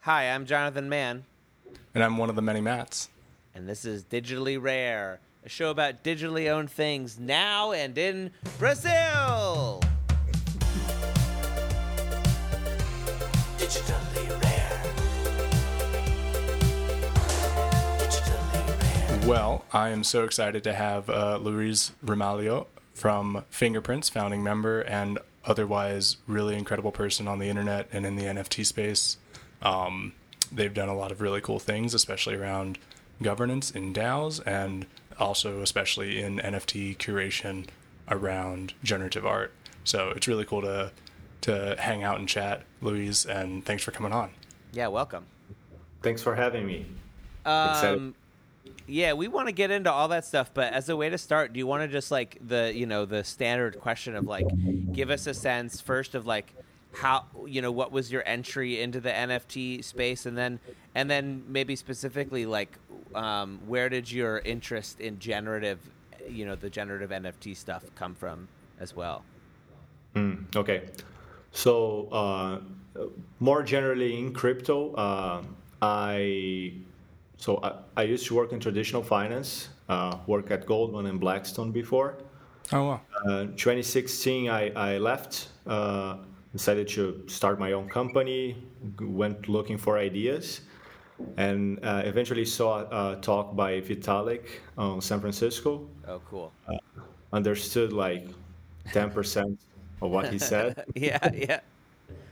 [0.00, 1.24] Hi, I'm Jonathan Mann,
[1.94, 3.08] And I'm one of the many Matts.
[3.54, 9.82] and this is Digitally Rare, a show about digitally owned things now and in Brazil.
[13.58, 14.82] Digitally rare.
[17.98, 19.28] Digitally rare.
[19.28, 25.18] Well, I am so excited to have uh, Luis Ramalho from Fingerprints, founding member, and
[25.44, 29.16] otherwise really incredible person on the internet and in the NFT space.
[29.62, 30.12] Um,
[30.52, 32.78] they've done a lot of really cool things, especially around
[33.22, 34.86] governance in DAOs and
[35.18, 37.68] also especially in NFT curation
[38.08, 39.52] around generative art.
[39.84, 40.92] So it's really cool to
[41.42, 44.30] to hang out and chat, Luis, and thanks for coming on.
[44.72, 45.24] Yeah, welcome.
[46.02, 46.84] Thanks for having me.
[47.40, 47.96] Excited.
[47.96, 48.14] Um,
[48.86, 51.52] yeah, we want to get into all that stuff, but as a way to start,
[51.52, 54.46] do you want to just like the you know the standard question of like
[54.92, 56.54] give us a sense first of like
[56.92, 60.60] how you know what was your entry into the NFT space, and then
[60.94, 62.78] and then maybe specifically like
[63.14, 65.78] um, where did your interest in generative,
[66.28, 69.24] you know, the generative NFT stuff come from as well?
[70.14, 70.88] Mm, okay.
[71.52, 72.60] So, uh,
[73.40, 75.42] more generally in crypto, uh,
[75.82, 76.74] I
[77.36, 81.72] so I, I used to work in traditional finance, uh, work at Goldman and Blackstone
[81.72, 82.18] before.
[82.72, 83.00] Oh wow.
[83.26, 86.18] Uh, 2016, I, I left, uh,
[86.52, 88.56] decided to start my own company,
[89.00, 90.62] went looking for ideas,
[91.36, 95.88] and uh, eventually saw a talk by Vitalik on San Francisco.
[96.08, 96.52] Oh, cool.
[97.32, 98.26] Understood like
[98.88, 99.56] 10%
[100.02, 100.84] of what he said.
[100.94, 101.60] yeah, yeah.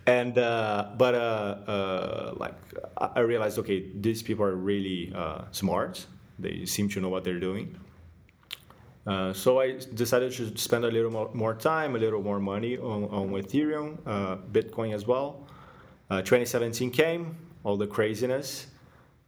[0.06, 2.54] and uh, but uh, uh, like
[2.96, 6.06] I I realized, okay, these people are really uh, smart.
[6.38, 7.76] They seem to know what they're doing.
[9.08, 12.76] Uh, so I decided to spend a little more, more time, a little more money
[12.76, 15.46] on, on Ethereum, uh, Bitcoin as well.
[16.10, 18.66] Uh, 2017 came, all the craziness.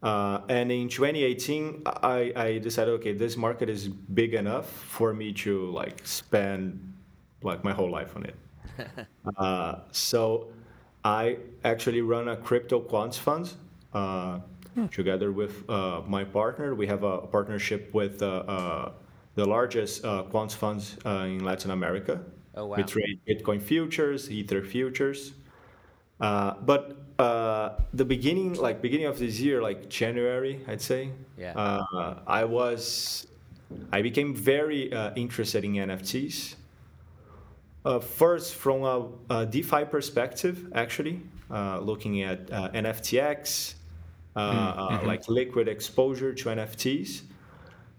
[0.03, 5.33] Uh, and in 2018, I, I decided, okay, this market is big enough for me
[5.45, 6.95] to like spend
[7.43, 8.37] like my whole life on it.
[9.37, 10.49] Uh, so
[11.05, 13.53] I actually run a crypto quants fund
[13.93, 14.39] uh,
[14.91, 16.75] together with uh, my partner.
[16.75, 18.93] We have a partnership with uh, uh,
[19.41, 22.21] the largest uh, quants funds uh, in Latin America.
[22.55, 22.77] Oh, wow.
[22.77, 25.33] We trade Bitcoin futures, Ether futures.
[26.21, 26.83] Uh, but
[27.19, 31.11] uh, the beginning, like beginning of this year, like January, I'd say.
[31.39, 31.53] Yeah.
[31.57, 33.27] Uh, I was,
[33.91, 36.57] I became very uh, interested in NFTs.
[37.83, 38.97] Uh, first, from a,
[39.31, 43.75] a DeFi perspective, actually, uh, looking at uh, NFTX,
[44.37, 47.23] uh, like liquid exposure to NFTs.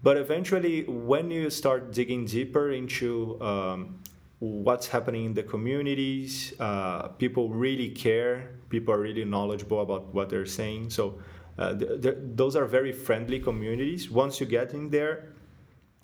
[0.02, 4.00] But eventually, when you start digging deeper into um,
[4.40, 8.50] what's happening in the communities, uh, people really care.
[8.68, 10.90] People are really knowledgeable about what they're saying.
[10.90, 11.18] So,
[11.58, 14.10] uh, th- th- those are very friendly communities.
[14.10, 15.28] Once you get in there,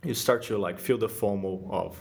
[0.04, 2.00] you start to like feel the FOMO of,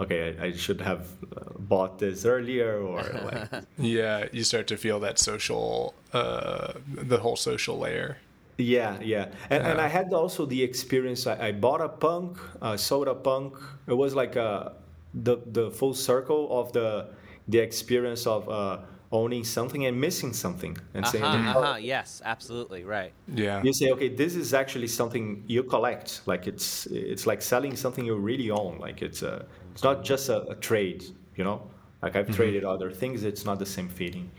[0.00, 4.78] okay, I, I should have uh, bought this earlier, or like, Yeah, you start to
[4.78, 8.16] feel that social, uh, the whole social layer.
[8.58, 9.26] Yeah, yeah.
[9.50, 11.26] And, and I had also the experience.
[11.26, 13.56] I, I bought a punk, uh, sold a punk.
[13.86, 14.72] It was like a,
[15.12, 17.08] the the full circle of the
[17.48, 18.78] the experience of uh,
[19.12, 21.78] owning something and missing something, and saying, Uh-huh, "Oh, uh-huh.
[21.78, 22.84] Yes, absolutely.
[22.84, 23.12] Right.
[23.34, 23.62] Yeah.
[23.62, 26.22] you say, okay, this is actually something you collect.
[26.26, 28.78] Like it's it's like selling something you really own.
[28.78, 31.04] Like it's a it's not just a, a trade.
[31.36, 31.62] You know,
[32.02, 33.24] like I've traded other things.
[33.24, 34.30] It's not the same feeling.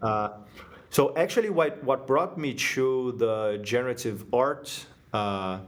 [0.00, 0.28] Uh,
[0.92, 5.60] so actually, what what brought me to the generative art uh,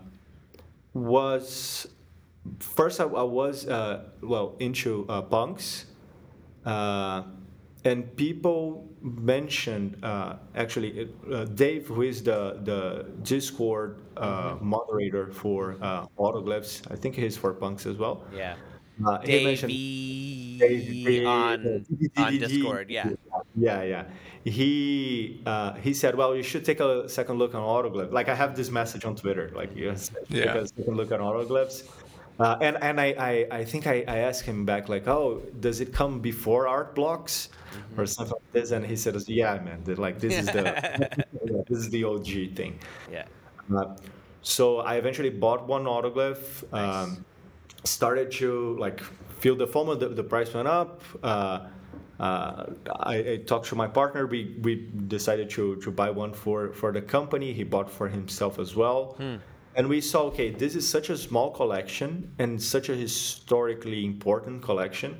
[0.93, 1.87] was
[2.61, 5.87] first I, I was uh, well into uh, punks.
[6.65, 7.25] Uh,
[7.85, 15.77] and people mentioned uh, actually uh, Dave, who is the the Discord uh, moderator for
[15.83, 16.83] uh, Autoglyphs.
[16.91, 18.25] I think he's for punks as well.
[18.33, 18.57] Yeah.
[19.05, 19.71] Uh, he mentioned-
[20.59, 21.85] Davey on
[22.17, 22.91] on Discord.
[22.91, 23.11] Yeah.
[23.57, 24.05] Yeah, yeah.
[24.45, 28.35] He uh, he said, "Well, you should take a second look on autoglyph." Like I
[28.35, 30.53] have this message on Twitter, like yes, Yeah.
[30.53, 31.89] take a second look on autoglyphs.
[32.41, 35.81] Uh, and and I, I, I think I, I asked him back like, "Oh, does
[35.81, 37.49] it come before art blocks
[37.97, 39.83] or something like this?" And he said, "Yeah, man.
[39.87, 41.25] Like this is the
[41.69, 42.79] this is the OG thing."
[43.11, 43.27] Yeah.
[43.75, 43.97] Uh,
[44.43, 46.65] so I eventually bought one autoglyph.
[46.73, 47.07] Nice.
[47.07, 47.25] Um,
[47.85, 49.01] started to like
[49.39, 49.99] feel the FOMO.
[49.99, 51.03] The, the price went up.
[51.23, 51.69] Uh,
[52.21, 52.67] uh,
[53.01, 54.27] I, I talked to my partner.
[54.27, 57.53] We we decided to to buy one for for the company.
[57.53, 59.17] He bought for himself as well.
[59.77, 64.63] And we saw, okay, this is such a small collection and such a historically important
[64.63, 65.17] collection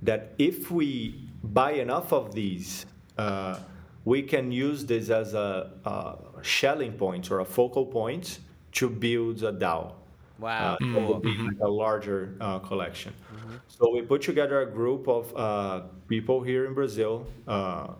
[0.00, 2.86] that if we buy enough of these,
[3.18, 3.58] uh,
[4.04, 8.40] we can use this as a, a Schelling point or a focal point
[8.72, 9.92] to build a DAO.
[10.38, 10.76] Wow.
[10.80, 13.12] Uh, it would be like a larger uh, collection.
[13.72, 17.94] So we put together a group of uh, people here in Brazil, uh,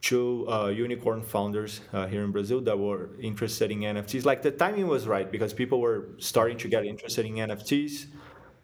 [0.00, 4.24] two uh, unicorn founders uh, here in Brazil that were interested in NFTs.
[4.24, 8.06] Like the timing was right because people were starting to get interested in NFTs.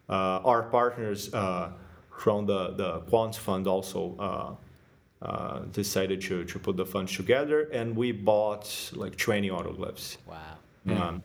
[0.09, 1.69] Uh, our partners uh,
[2.17, 4.15] from the the Quants Fund also.
[4.17, 4.55] Uh,
[5.19, 10.37] uh, decided to, to put the funds together and we bought like 20 autoglyphs Wow.
[10.89, 11.23] um,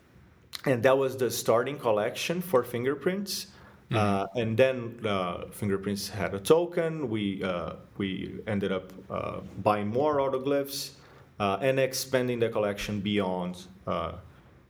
[0.65, 3.49] and that was the starting collection for fingerprints.
[3.94, 7.09] Uh, and then uh, fingerprints had a token.
[7.11, 10.93] We uh, we ended up uh, buying more autoglyphs
[11.41, 14.12] uh, and expanding the collection beyond uh,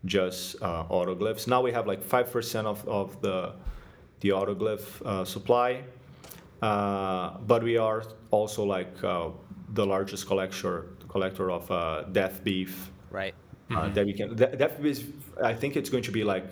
[0.05, 1.47] just uh, autoglyphs.
[1.47, 3.53] Now we have like five percent of, of the
[4.21, 5.83] the autoglyph uh, supply,
[6.63, 9.29] uh, but we are also like uh,
[9.75, 12.71] the largest collector collector of uh, Deafbeef
[13.11, 13.35] Right.
[13.71, 14.35] uh, that we can.
[14.37, 15.05] That, that is,
[15.43, 16.47] I think it's going to be like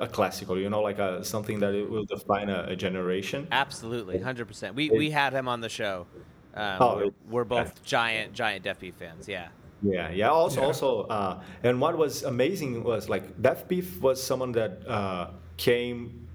[0.00, 3.46] a classical, you know, like a, something that it will define a, a generation.
[3.52, 4.18] Absolutely.
[4.18, 4.74] 100%.
[4.74, 6.06] We, we had him on the show.
[6.54, 9.28] Um, Oh, we're, we're both giant, giant Deafbeef fans.
[9.28, 9.48] Yeah.
[9.82, 10.30] Yeah, yeah.
[10.30, 10.66] Also, Yeah.
[10.66, 16.26] also, uh, and what was amazing was like Deafbeef was someone that uh, came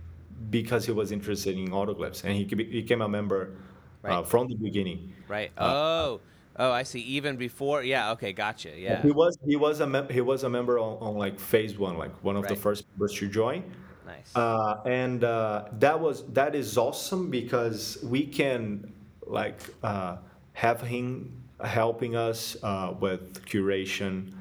[0.49, 3.55] because he was interested in autoglyphs, and he be- became a member
[4.03, 5.13] uh, from the beginning.
[5.27, 5.51] Right.
[5.57, 6.21] Uh, oh.
[6.57, 6.99] Oh, I see.
[7.01, 7.83] Even before.
[7.83, 8.11] Yeah.
[8.11, 8.31] Okay.
[8.33, 8.69] Gotcha.
[8.77, 9.01] Yeah.
[9.01, 11.97] He was he was a mem- he was a member on, on like phase one,
[11.97, 12.57] like one of the Right.
[12.57, 13.63] first members to join.
[14.05, 14.35] Nice.
[14.35, 18.93] uh, and uh, that was that is awesome because we can
[19.25, 20.17] like uh,
[20.53, 21.31] have him
[21.63, 24.33] helping us uh, with curation.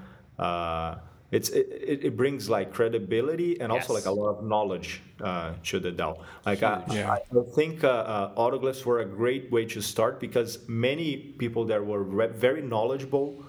[1.32, 4.04] Uh, it's it, it it brings like credibility and also Yes.
[4.04, 6.18] like a lot of knowledge uh, to the DAO.
[6.46, 7.06] Like I, Huge.
[7.06, 11.64] I, I think uh, uh, autoglyphs were a great way to start because many people
[11.66, 13.42] that were re- very knowledgeable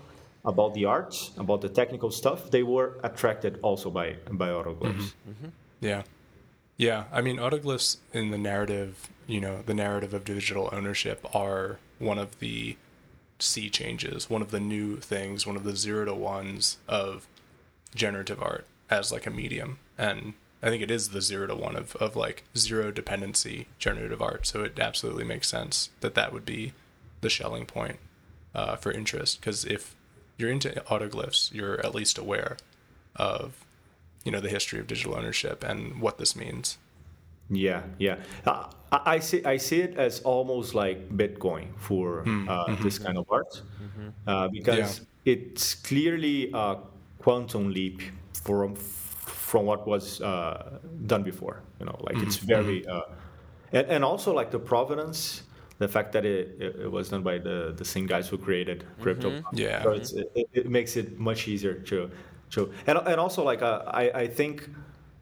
[0.45, 5.13] about the arts, about the technical stuff, they were attracted also by by autoglyphs.
[5.81, 6.03] Yeah.
[6.77, 7.03] Yeah.
[7.11, 12.17] I mean, autoglyphs in the narrative, you know, the narrative of digital ownership are one
[12.19, 12.75] of the
[13.39, 17.27] sea changes, one of the new things, one of the zero to ones of
[17.95, 19.79] generative art as like a medium.
[19.97, 24.21] And I think it is the zero to one of, of like zero dependency generative
[24.21, 24.45] art.
[24.45, 26.73] So it absolutely makes sense that that would be
[27.21, 27.97] the Schelling point
[28.55, 29.39] uh, for interest.
[29.39, 29.95] Because if
[30.37, 32.57] you're into autoglyphs, you're at least aware
[33.15, 33.63] of
[34.23, 36.77] you know the history of digital ownership and what this means.
[37.49, 38.17] Yeah, yeah.
[38.45, 39.43] Uh, I I see.
[39.43, 43.61] I see it as almost like Bitcoin for uh, this kind of art,
[44.27, 46.77] uh, because it's clearly a
[47.23, 48.01] quantum leap
[48.43, 48.75] from
[49.53, 51.61] from what was uh, done before.
[51.79, 53.01] You know, like it's very, uh,
[53.71, 55.43] and, and also like the provenance,
[55.77, 58.83] the fact that it, it, it was done by the, the same guys who created
[58.99, 59.43] crypto.
[59.53, 59.83] Yeah.
[59.83, 62.09] So it's, it, it makes it much easier to
[62.51, 64.69] to and and also like uh, I I think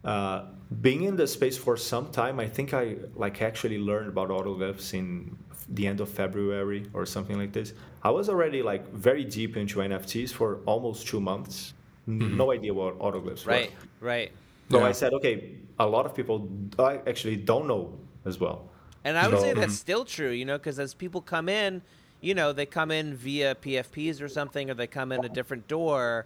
[0.04, 0.46] uh,
[0.82, 4.94] being in the space for some time, I think I like actually learned about autoglyphs
[4.94, 5.38] in
[5.70, 7.74] the end of February or something like this.
[8.04, 11.74] I was already like very deep into NFTs for almost two months.
[12.08, 13.52] N- No idea what autoglyphs were.
[13.54, 13.72] right.
[14.00, 14.32] Right.
[14.70, 14.86] So Yeah.
[14.86, 16.48] I said, okay, a lot of people
[16.80, 17.94] I actually don't know
[18.26, 18.70] as well.
[19.04, 19.72] And I would So- say that's mm-hmm.
[19.74, 21.82] still true, you know, because as people come in,
[22.22, 25.68] you know, they come in via PFPs or something, or they come in a different
[25.68, 26.26] door,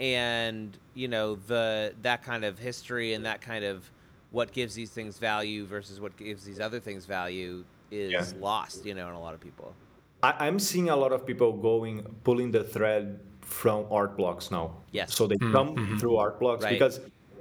[0.00, 3.90] and you know the that kind of history and that kind of
[4.30, 8.24] what gives these things value versus what gives these other things value is Yeah.
[8.40, 9.74] lost, you know, in a lot of people.
[10.22, 13.20] I, I'm seeing a lot of people going pulling the thread
[13.52, 14.72] from art blocks now.
[14.92, 15.14] Yes.
[15.14, 16.72] So they come through art blocks Right.
[16.72, 17.00] because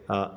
[0.10, 0.30] uh,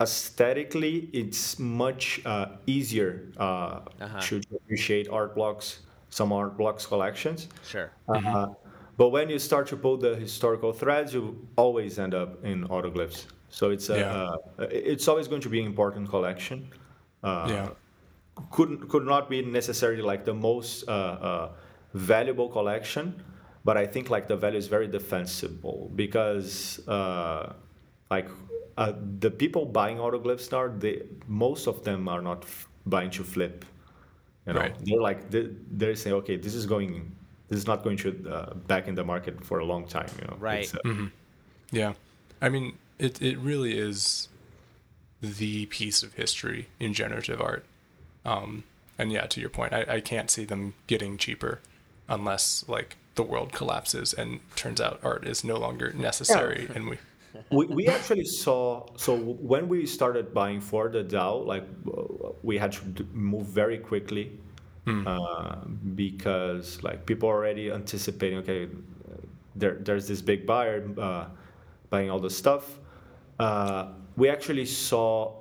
[0.00, 4.20] aesthetically it's much uh, easier uh, Uh-huh.
[4.28, 5.80] to appreciate art blocks,
[6.10, 7.48] some art blocks collections.
[7.64, 7.90] Sure.
[8.08, 8.48] Uh,
[8.96, 11.22] but when you start to pull the historical threads, you
[11.56, 13.26] always end up in autoglyphs.
[13.50, 14.12] So it's a, Yeah.
[14.58, 16.68] uh, it's always going to be an important collection.
[17.22, 17.68] Uh, yeah.
[18.54, 20.92] could could not be necessarily like the most uh,
[21.30, 21.48] uh,
[21.94, 23.04] valuable collection,
[23.68, 27.52] but I think like the value is very defensible because uh,
[28.14, 28.28] like
[28.78, 28.92] uh,
[29.24, 30.94] the people buying autoglyphs now, they
[31.26, 33.56] most of them are not f- buying to flip.
[34.46, 34.74] You know, Right.
[34.86, 35.42] they're like they,
[35.78, 36.92] they're saying, okay, this is going,
[37.48, 40.10] this is not going to uh, back in the market for a long time.
[40.20, 40.64] You know, Right.
[40.64, 41.08] It's, uh,
[41.80, 41.92] Yeah.
[42.40, 42.66] I mean,
[42.98, 44.28] it, it really is
[45.20, 47.64] the piece of history in generative art.
[48.24, 48.64] Um,
[48.98, 51.60] and yeah, to your point, I, I can't see them getting cheaper
[52.08, 56.96] unless like the world collapses and turns out art is no longer necessary and we
[57.50, 62.58] we, we actually saw so when we started buying for the DAO, like uh, we
[62.58, 64.38] had to move very quickly
[65.06, 65.56] uh,
[65.94, 68.38] because like people are already anticipating.
[68.38, 68.68] Okay,
[69.54, 71.26] there, there's this big buyer uh,
[71.90, 72.78] buying all the stuff.
[73.38, 75.34] Uh, we actually saw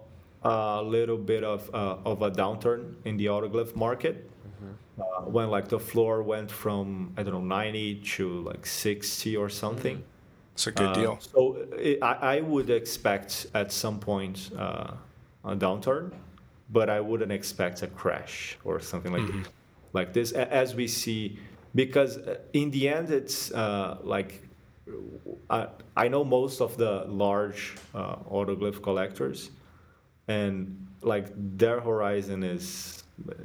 [0.44, 4.30] a little bit of uh, of a downturn in the autoglyph market
[5.00, 9.50] uh, when like the floor went from I don't know 90 to like 60 or
[9.50, 10.04] something.
[10.54, 11.20] It's a good Uh, deal.
[11.20, 14.98] So it, I, I would expect at some point uh,
[15.44, 16.14] a downturn,
[16.70, 19.34] but I wouldn't expect a crash or something like
[19.94, 21.40] like this as we see
[21.76, 24.50] because uh, in the end it's uh, like
[25.50, 29.52] I, I know most of the large uh, autoglyph collectors
[30.28, 32.97] and like their horizon is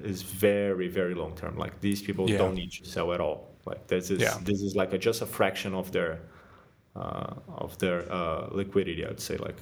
[0.02, 2.38] is very very long term like these people Yeah.
[2.38, 4.36] don't need to sell at all like this is Yeah.
[4.42, 6.20] this is like a, just a fraction of their
[6.94, 9.56] uh, of their uh, liquidity i'd say like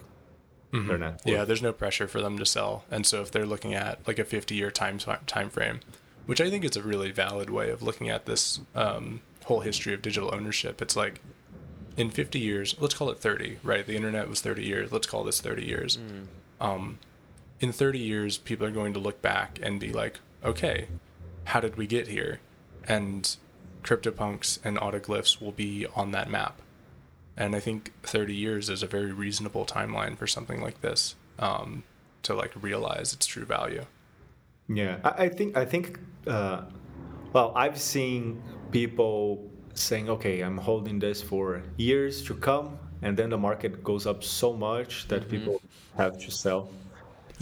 [0.72, 1.20] their net worth.
[1.22, 1.28] Mm-hmm.
[1.30, 4.20] Yeah, there's no pressure for them to sell, and so if they're looking at like
[4.20, 5.80] a 50 year time time frame,
[6.26, 9.92] which I think is a really valid way of looking at this um, whole history
[9.94, 11.20] of digital ownership, it's like
[11.96, 13.84] in 50 years, let's call it 30, right?
[13.84, 14.92] The internet was 30 years.
[14.92, 15.98] Let's call this 30 years.
[16.60, 17.00] Um,
[17.60, 20.88] in 30 years, people are going to look back and be like, okay,
[21.44, 22.40] how did we get here?
[22.88, 23.36] And
[23.82, 26.60] CryptoPunks and autoglyphs will be on that map.
[27.36, 31.84] And I think 30 years is a very reasonable timeline for something like this um,
[32.22, 33.84] to like realize its true value.
[34.68, 36.62] Yeah, I, I think I think uh,
[37.32, 43.30] well, I've seen people saying, "Okay, I'm holding this for years to come," and then
[43.30, 45.60] the market goes up so much that people
[45.96, 46.70] have to sell.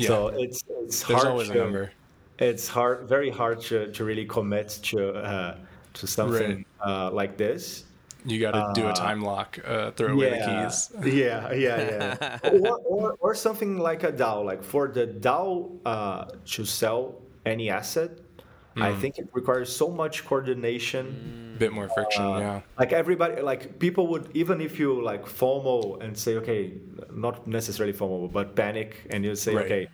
[0.06, 1.92] So it's it's There's hard always a number.
[2.38, 5.56] It's hard, very hard to, to really commit to uh,
[5.94, 7.84] to something uh, like this.
[8.24, 10.90] You got to do a time lock, uh, throw away the keys.
[11.14, 12.50] yeah, yeah, yeah.
[12.50, 14.44] or, or, or something like a DAO.
[14.44, 18.10] Like for the DAO uh, to sell any asset,
[18.80, 19.00] I Hmm.
[19.00, 21.56] think it requires so much coordination.
[21.58, 22.60] Bit more friction, Uh, yeah.
[22.78, 26.72] Like everybody, like people would even if you like FOMO and say, okay,
[27.12, 29.64] not necessarily FOMO, but panic, and you say, Right.
[29.64, 29.88] okay,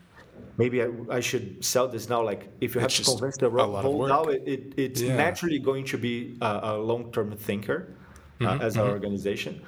[0.59, 2.23] maybe I, I should sell this now.
[2.23, 4.35] Like if you have It's to convince the a ro- lot of whole work.
[4.37, 5.17] It, it, it's Yeah.
[5.17, 7.79] naturally going to be a, a long-term thinker
[8.41, 9.61] uh, Mm-hmm, as an organization.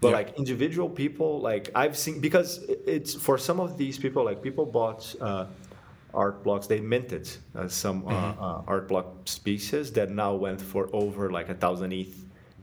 [0.00, 0.16] But Yeah.
[0.20, 2.50] like individual people, like I've seen because
[2.86, 5.46] it's for some of these people, like people bought uh,
[6.14, 8.42] art blocks, they minted uh, some Mm-hmm.
[8.42, 12.14] uh, uh, art blocks pieces that now went for over like a thousand ETH.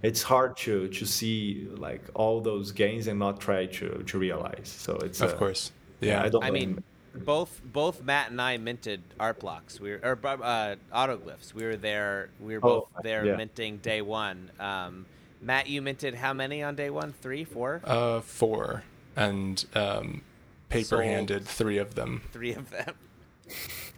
[0.03, 4.67] It's hard to to see like all those gains and not try to to realize.
[4.85, 5.71] So it's Of uh, course.
[5.99, 6.23] Yeah.
[6.23, 6.43] I don't.
[6.43, 6.83] I blame- mean,
[7.25, 9.79] both both Matt and I minted art blocks.
[9.79, 11.53] We were or uh, autoglyphs.
[11.53, 12.29] We were there.
[12.39, 13.35] We were both Oh, there yeah.
[13.35, 14.49] minting day one.
[14.59, 15.05] Um,
[15.41, 17.13] Matt, you minted how many on day one?
[17.21, 18.83] Three, four, Uh, four.
[19.15, 20.21] And um,
[20.69, 22.95] paper handed three of them three of them.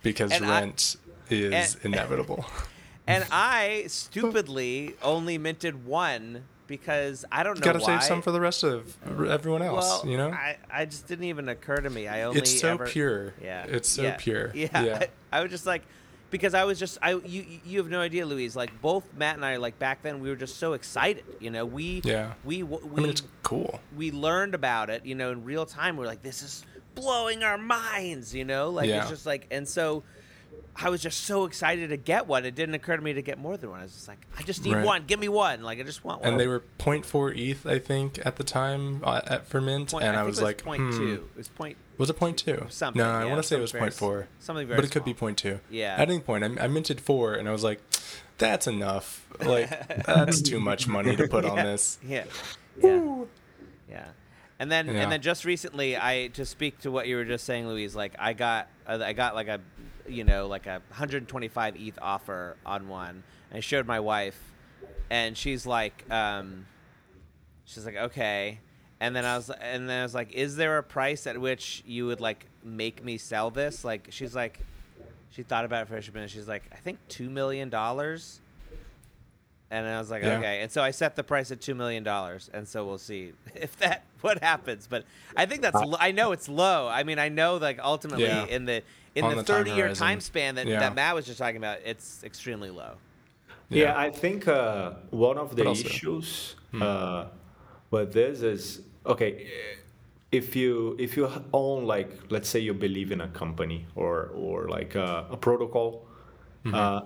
[0.01, 0.95] Because And I- rent
[1.29, 2.45] is and- inevitable.
[3.05, 8.31] And I stupidly only minted one because I don't know Got to save some for
[8.31, 8.95] the rest of
[9.27, 10.29] everyone else, well, you know?
[10.31, 12.07] I, I just didn't even occur to me.
[12.07, 13.33] I only It's so ever, pure.
[13.43, 14.51] Yeah, It's so yeah, pure.
[14.55, 15.03] Yeah, Yeah.
[15.33, 15.81] I, was just like,
[16.31, 18.55] because I was just I you you have no idea, Luis.
[18.55, 21.25] Like both Matt and I, like back then, we were just so excited.
[21.41, 22.33] You know, we Yeah.
[22.45, 23.81] we we I mean, it's cool.
[23.97, 25.05] we learned about it.
[25.05, 28.33] You know, in real time, we're like, this is blowing our minds.
[28.33, 29.01] You know, like Yeah.
[29.01, 30.03] it's just like, and so.
[30.75, 32.45] I was just so excited to get one.
[32.45, 33.81] It didn't occur to me to get more than one.
[33.81, 34.83] I was just like, I just need Right.
[34.83, 35.03] one.
[35.05, 35.61] Give me one.
[35.61, 36.31] Like I just want one.
[36.31, 40.03] And they were 0.4 ETH, I think, at the time uh, at for mint, Point-
[40.03, 40.97] and I, think was it like, point hmm.
[40.97, 41.13] two.
[41.35, 42.65] It was point Was it point two?
[42.69, 44.27] Something, No, I want to say it was very point four.
[44.39, 45.19] something very But it could be small.
[45.19, 45.59] point two.
[45.69, 45.93] Yeah.
[45.95, 47.79] At any point, I, I minted four, and I was like,
[48.39, 49.27] "That's enough.
[49.39, 49.69] Like,
[50.07, 52.23] that's too much money to put on this." Yeah.
[52.81, 53.25] Yeah.
[53.87, 54.05] Yeah.
[54.63, 55.01] And then Yeah.
[55.01, 58.15] and then just recently I to speak to what you were just saying Luis like
[58.17, 59.59] I got uh, I got like a
[60.07, 63.23] you know like a 125 ETH offer on one.
[63.49, 64.39] And I showed my wife
[65.09, 66.65] and she's like um
[67.65, 68.61] she's like okay.
[69.01, 71.83] And then I was and then I was like is there a price at which
[71.85, 73.83] you would like make me sell this?
[73.83, 74.61] Like she's like
[75.29, 78.39] she thought about it for a minute she's like I think 2 million dollars
[79.73, 80.37] and I was like, Yeah.
[80.37, 80.61] okay.
[80.61, 83.75] And so I set the price at two million dollars, and so we'll see if
[83.77, 84.87] that what happens.
[84.93, 85.03] But
[85.35, 86.87] I think that's I know it's low.
[86.87, 88.45] I mean, I know like ultimately Yeah.
[88.55, 88.77] in the
[89.15, 90.07] in On the the time thirty year horizon.
[90.07, 90.79] time span that, Yeah.
[90.79, 92.93] that Matt was just talking about, it's extremely low.
[93.69, 97.25] Yeah, I think uh, one of the also- issues uh,
[97.91, 99.31] with this is okay.
[100.31, 104.67] If you if you own like let's say you believe in a company or or
[104.77, 105.89] like a, a protocol,
[106.73, 107.01] uh,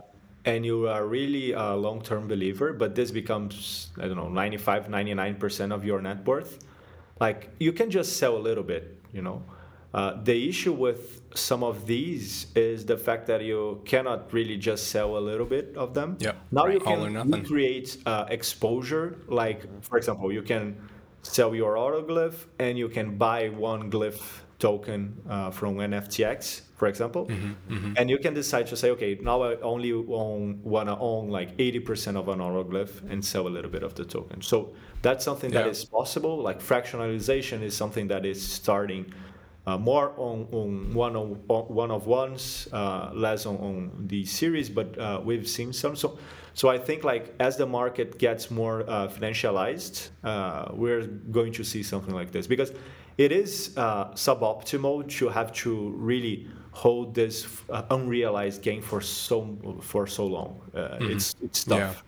[0.47, 4.89] and you are really a long term believer, but this becomes I don't know 95
[4.89, 6.59] 99 percent of your net worth,
[7.19, 9.43] like you can just sell a little bit, you know.
[9.93, 14.87] uh, the issue with some of these is the fact that you cannot really just
[14.89, 16.17] sell a little bit of them.
[16.19, 16.35] Yep.
[16.51, 19.17] Now you can create uh, exposure.
[19.27, 20.75] Like, for example, you can
[21.23, 24.21] sell your autoglyph and you can buy one glyph
[24.59, 27.27] token uh, from NFTX, for example.
[27.27, 31.29] Mm-hmm, And you can decide to say, okay, now I only own, want to own
[31.29, 34.41] like 80% of an autoglyph and sell a little bit of the token.
[34.41, 35.71] So that's something that Yeah.
[35.71, 36.37] is possible.
[36.41, 39.13] Like fractionalization is something that is starting
[39.67, 44.23] uh, more on, on one of on one of ones, uh, less on, on the
[44.23, 45.93] series, but uh, we've seen some.
[45.93, 46.17] So,
[46.53, 51.65] so I think like as the market gets more uh, financialized, uh, we're going to
[51.65, 52.71] see something like this because
[53.17, 59.57] it is uh, suboptimal to have to really hold this uh, unrealized gain for so
[59.81, 60.59] for so long.
[60.75, 62.03] Uh, It's it's tough.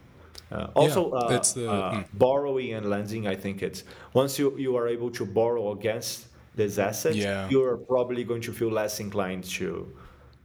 [0.51, 2.05] Uh, also, uh, it's the- mm.
[2.13, 6.25] borrowing and lending, I think it's once you, you are able to borrow against
[6.55, 7.47] this asset, Yeah.
[7.49, 9.87] you're probably going to feel less inclined to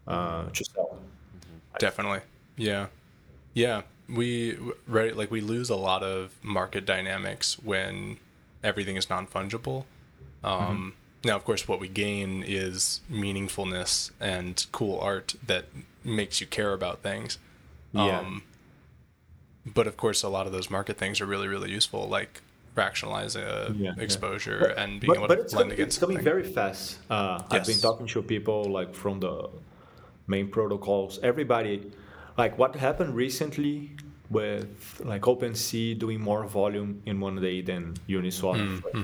[0.06, 0.98] uh, to sell.
[1.78, 2.20] Definitely.
[2.56, 2.86] Yeah.
[3.54, 3.82] Yeah.
[4.08, 8.18] We right like we lose a lot of market dynamics when
[8.62, 9.84] everything is non-fungible.
[10.44, 15.64] Um now of course what we gain is meaningfulness and cool art that
[16.04, 17.38] makes you care about things.
[17.92, 18.18] Yeah.
[18.20, 18.42] Um
[19.66, 22.42] but of course a lot of those market things are really really useful like
[22.76, 24.02] fractionalizing uh, Yeah, yeah.
[24.02, 26.32] exposure and being but, able but to it's lend coming, against it's coming something.
[26.32, 26.98] very fast.
[27.08, 29.48] Uh, I've been talking to people like from the
[30.26, 31.20] main protocols.
[31.22, 31.92] Everybody,
[32.36, 33.90] like what happened recently
[34.28, 39.02] with like OpenSea doing more volume in one day than Uniswap, Mm, for mm-hmm.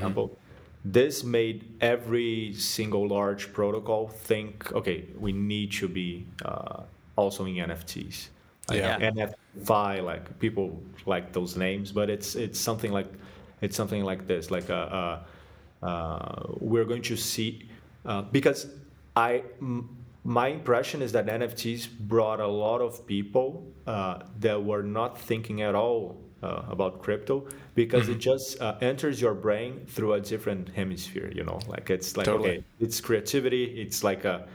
[0.84, 0.92] Example.
[0.92, 6.82] This made every single large protocol think, okay, we need to be uh,
[7.16, 8.28] also in NFTs.
[8.68, 8.98] Like Yeah.
[8.98, 13.08] NFI, like people like those names, but it's it's something like
[13.60, 14.50] it's something like this.
[14.50, 17.68] Like uh, uh, uh, we're going to see
[18.04, 18.68] uh, because
[19.16, 24.82] I m- my impression is that NFTs brought a lot of people uh, that were
[24.82, 30.14] not thinking at all uh, about crypto because it just uh, enters your brain through
[30.14, 31.30] a different hemisphere.
[31.34, 32.50] You know, like it's like Totally.
[32.50, 33.64] okay, it's creativity.
[33.80, 34.46] It's like a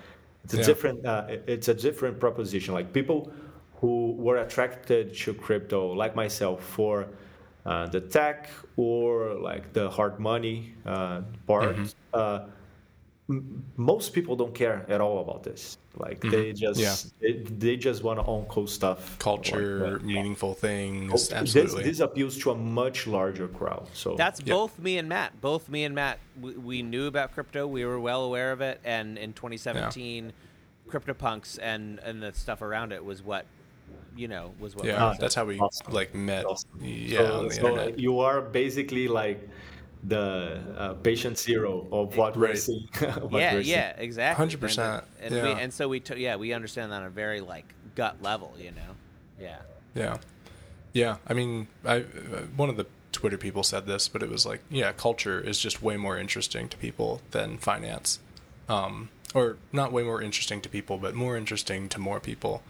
[0.43, 0.65] it's a Yeah.
[0.65, 2.73] different uh, it's a different proposition.
[2.73, 3.31] Like people
[3.81, 7.07] who were attracted to crypto, like myself, for
[7.65, 11.75] uh, the tech or like the hard money uh, part.
[11.75, 11.87] Mm-hmm.
[12.13, 12.39] Uh,
[13.29, 15.77] m- most people don't care at all about this.
[15.97, 17.25] Like they just Mm-hmm.
[17.25, 17.33] Yeah.
[17.33, 21.83] they, they just want to own cool stuff, culture, Like, meaningful things, this, absolutely.
[21.83, 23.87] this appeals to a much larger crowd.
[23.93, 24.53] So That's Yeah.
[24.53, 25.39] both me and Matt.
[25.41, 27.65] Both me and Matt, we, we knew about crypto.
[27.67, 30.33] We were well aware of it, and in 2017,
[30.89, 33.45] CryptoPunks and and the stuff around it was what,
[34.15, 34.85] you know, was what.
[34.85, 35.39] Yeah, brought that's in.
[35.41, 35.93] how we Awesome.
[35.93, 36.45] like met.
[36.45, 36.69] Awesome.
[36.81, 37.99] Yeah, so, on the so internet.
[37.99, 39.47] you are basically like
[40.07, 42.87] the uh, patient zero of what we're seeing.
[42.99, 44.47] what yeah, we're yeah, exactly.
[44.47, 45.57] 100%, And, and, we, yeah.
[45.57, 47.65] and so we, t- yeah, we understand that on a very like
[47.95, 48.95] gut level, you know.
[49.39, 49.57] Yeah.
[49.95, 50.17] Yeah,
[50.93, 51.17] yeah.
[51.27, 52.03] I mean, I uh,
[52.55, 55.81] one of the Twitter people said this, but it was like, yeah, culture is just
[55.81, 58.19] way more interesting to people than finance,
[58.67, 62.61] um, or not way more interesting to people, but more interesting to more people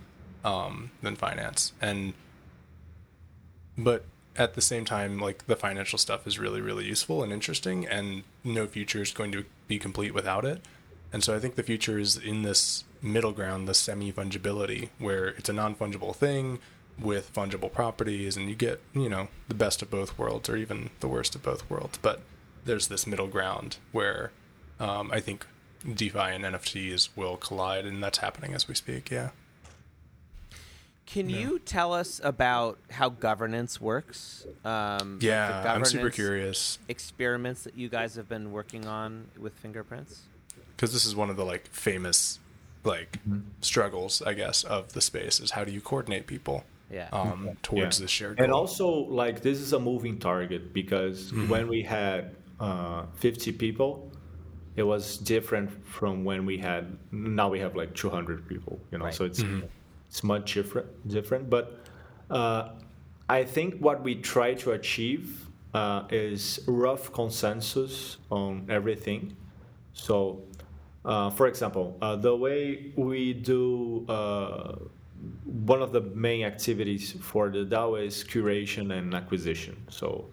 [0.43, 1.73] um, than finance.
[1.81, 2.13] And
[3.75, 4.05] but
[4.37, 8.23] at the same time, like the financial stuff is really, really useful and interesting, and
[8.43, 10.61] no future is going to be complete without it.
[11.13, 15.27] And so I think the future is in this middle ground, the semi fungibility, where
[15.27, 16.59] it's a non fungible thing
[16.99, 20.89] with fungible properties, and you get, you know, the best of both worlds or even
[20.99, 21.97] the worst of both worlds.
[22.01, 22.21] But
[22.65, 24.31] there's this middle ground where
[24.79, 25.45] um, I think
[25.93, 29.11] DeFi and NFTs will collide, and that's happening as we speak.
[29.11, 29.29] Yeah.
[31.05, 34.45] Can you tell us about how governance works?
[34.65, 39.53] Um, the Yeah, I'm super curious Experiments that you guys have been working on with
[39.53, 40.23] fingerprints.
[40.75, 42.39] because this is one of the like famous
[42.83, 43.17] like
[43.61, 47.07] struggles, I guess, of the space is how do you coordinate people Yeah.
[47.13, 48.03] um, towards Yeah.
[48.03, 48.59] the shared And goal.
[48.61, 51.49] also, like, this is a moving target because Mm-hmm.
[51.49, 54.11] when we had uh, 50 people,
[54.75, 59.05] it was different from when we had, now we have like 200 people, you know,
[59.05, 59.13] Right.
[59.13, 59.65] so it's, Mm-hmm.
[60.07, 61.49] It's much different, different.
[61.49, 61.79] But
[62.29, 62.69] uh,
[63.29, 69.35] I think what we try to achieve uh, is rough consensus on everything.
[69.93, 70.41] So,
[71.03, 74.75] uh, for example, uh, the way we do uh,
[75.43, 79.75] one of the main activities for the DAO is curation and acquisition.
[79.89, 80.25] So,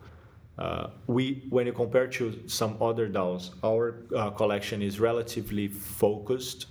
[0.58, 6.66] uh, we, when you compare to some other DAOs, our uh, collection is relatively focused.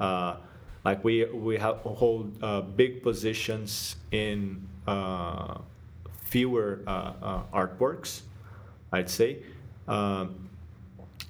[0.00, 0.36] Uh,
[0.84, 5.58] like we we have hold uh, big positions in uh,
[6.24, 8.22] fewer uh, uh, artworks,
[8.92, 9.38] I'd say.
[9.88, 10.48] Um,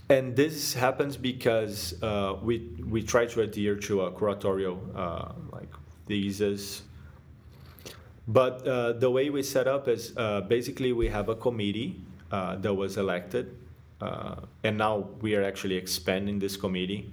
[0.08, 2.58] and this happens because uh, we
[2.88, 4.78] we try to adhere to a curatorial
[5.52, 5.68] like
[6.06, 6.82] thesis.
[8.28, 12.56] But uh, the way we set up is uh, basically we have a committee uh,
[12.56, 13.56] that was elected,
[14.62, 17.10] and now we are actually expanding this committee.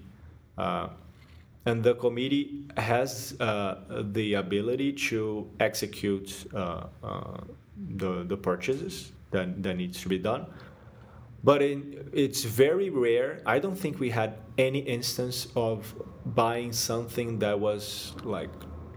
[1.65, 10.09] And the committee has the ability to execute the, the purchases that, that needs to
[10.09, 10.47] be done
[11.43, 13.41] but in, it's very rare.
[13.45, 15.93] I don't think we had any instance of
[16.25, 18.49] buying something that was like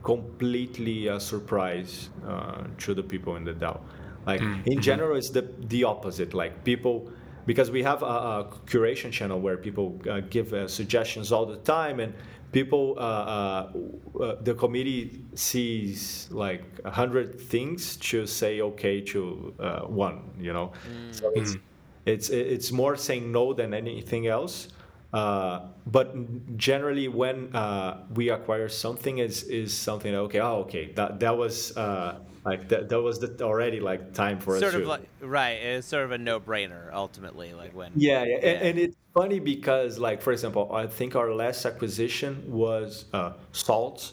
[0.03, 3.81] completely a surprise uh, to the people in the DAO.
[4.27, 4.63] Like mm-hmm.
[4.67, 6.35] in general, it's the the opposite.
[6.35, 7.11] Like people,
[7.47, 11.59] because we have a, a curation channel where people uh, give uh, suggestions all the
[11.59, 12.15] time, and
[12.53, 13.73] people, uh, uh,
[14.21, 19.55] uh, the committee sees like a hundred things to say okay to
[19.87, 20.31] one.
[20.39, 21.13] You know, mm-hmm.
[21.13, 21.61] so it's mm.
[22.07, 24.69] It's it's more saying no than anything else.
[25.13, 26.15] Uh, but
[26.57, 30.41] generally, when uh, we acquire something, is is something okay?
[30.41, 34.59] Oh, okay, that that was uh, like that, that was the, already like time for
[34.59, 34.73] sort us.
[34.73, 35.53] Sort of like right.
[35.53, 37.53] It's sort of a no brainer ultimately.
[37.53, 38.49] Like when yeah, yeah, yeah.
[38.49, 43.33] And, and, it's funny because like for example, I think our last acquisition was uh,
[43.53, 44.13] Salt,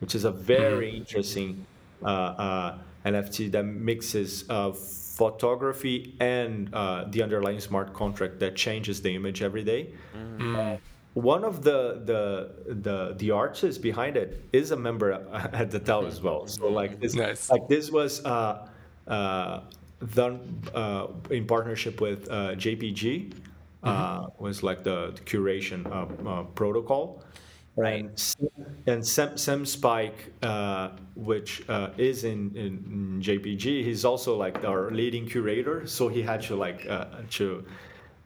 [0.00, 0.96] which is a very mm-hmm.
[0.98, 1.66] interesting
[2.02, 4.44] uh, uh, NFT that mixes
[5.16, 9.90] photography and uh, the underlying smart contract that changes the image every day.
[10.16, 10.78] Mm.
[11.16, 15.12] Uh, one of the, the the the artists behind it is a member
[15.52, 16.46] at the DAO as well.
[16.46, 17.50] So like this, nice.
[17.50, 18.68] like this was uh,
[19.06, 19.60] uh
[20.14, 23.34] done uh, in partnership with uh, JPG.
[23.84, 24.44] Mm-hmm.
[24.44, 25.82] was like the, the curation
[26.54, 27.24] protocol
[27.76, 28.04] Right.
[28.38, 34.62] And, and Sam, Sam Spike, uh, which uh, is in, in, JPG, he's also like
[34.64, 35.86] our leading curator.
[35.86, 37.64] So he had to like uh, to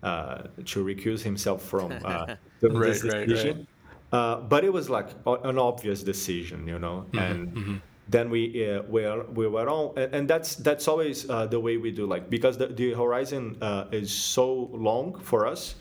[0.02, 3.56] uh, to recuse himself from uh, right, this decision.
[3.56, 3.66] Right, right.
[4.12, 7.06] Uh, but it was like an obvious decision, you know.
[7.08, 7.76] Mm-hmm, and mm-hmm.
[8.08, 9.02] then we we
[9.34, 12.06] we were on, and, and that's that's always the way we do.
[12.06, 13.58] Like because the, the horizon
[13.90, 15.74] is so long for us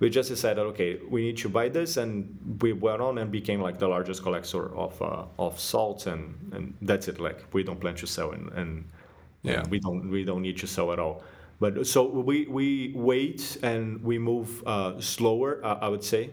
[0.00, 3.60] we just decided, okay, we need to buy this, and we went on and became
[3.60, 7.20] like the largest collector of uh, of salt, and and that's it.
[7.20, 8.84] Like we don't plan to sell, and, and
[9.42, 11.22] yeah, we don't we don't need to sell at all.
[11.60, 16.30] But so we we wait and we move uh, slower, uh, I would say.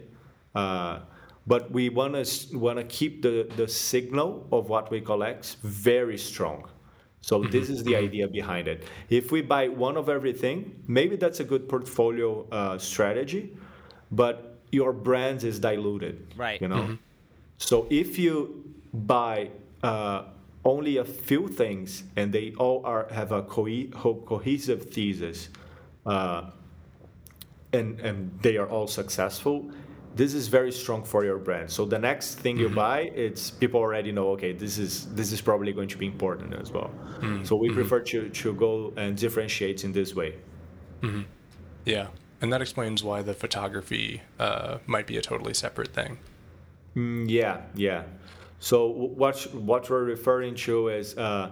[0.54, 1.00] Uh,
[1.46, 6.18] but we want to want to keep the, the signal of what we collect very
[6.18, 6.68] strong.
[7.20, 7.50] So mm-hmm.
[7.50, 8.04] this is the mm-hmm.
[8.04, 8.84] idea behind it.
[9.10, 13.56] If we buy one of everything, maybe that's a good portfolio uh, strategy,
[14.10, 16.34] but your brand is diluted.
[16.36, 16.60] Right.
[16.60, 16.82] You know.
[16.82, 16.94] Mm-hmm.
[17.58, 19.50] So if you buy
[19.82, 20.24] uh,
[20.68, 25.48] only a few things and they all are have a co- cohesive thesis,
[26.06, 26.42] uh,
[27.72, 29.70] and and they are all successful,
[30.14, 31.70] this is very strong for your brand.
[31.70, 32.74] So the next thing mm-hmm.
[32.74, 34.30] you buy, it's people already know.
[34.30, 36.90] Okay, this is this is probably going to be important as well.
[36.90, 37.44] Mm-hmm.
[37.44, 37.76] So we mm-hmm.
[37.78, 40.34] prefer to to go and differentiate in this way.
[41.02, 41.22] Mm-hmm.
[41.84, 42.08] Yeah,
[42.40, 46.18] and that explains why the photography uh, might be a totally separate thing.
[46.96, 48.02] Mm, yeah, yeah.
[48.60, 51.16] So what what we're referring to is.
[51.16, 51.50] Uh,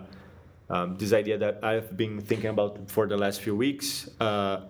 [0.68, 4.10] um, this idea that I've been thinking about for the last few weeks.
[4.18, 4.62] Uh,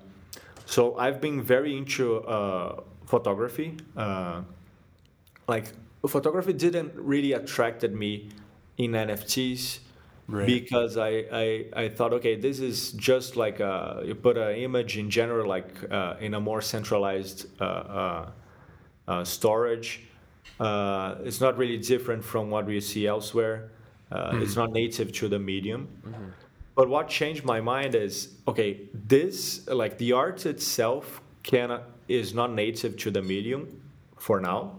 [0.66, 3.76] so I've been very into uh, photography.
[3.96, 4.42] Uh,
[5.48, 5.72] like
[6.06, 8.28] photography didn't really attracted me
[8.76, 9.78] in NFTs
[10.28, 10.46] right.
[10.46, 14.98] because I, I, I thought okay this is just like a, you put an image
[14.98, 18.30] in general like uh, in a more centralized uh, uh,
[19.08, 20.02] uh storage.
[20.58, 23.70] Uh, it's not really different from what we see elsewhere.
[24.10, 24.42] Mm-hmm.
[24.42, 25.88] It's not native to the medium.
[26.06, 26.24] Mm-hmm.
[26.74, 32.52] But what changed my mind is okay this like the art itself can is not
[32.52, 33.80] native to the medium
[34.18, 34.78] for now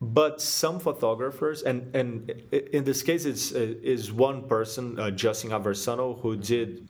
[0.00, 6.20] but some photographers and and in this case it's is one person uh, Justin Aversano
[6.20, 6.88] who did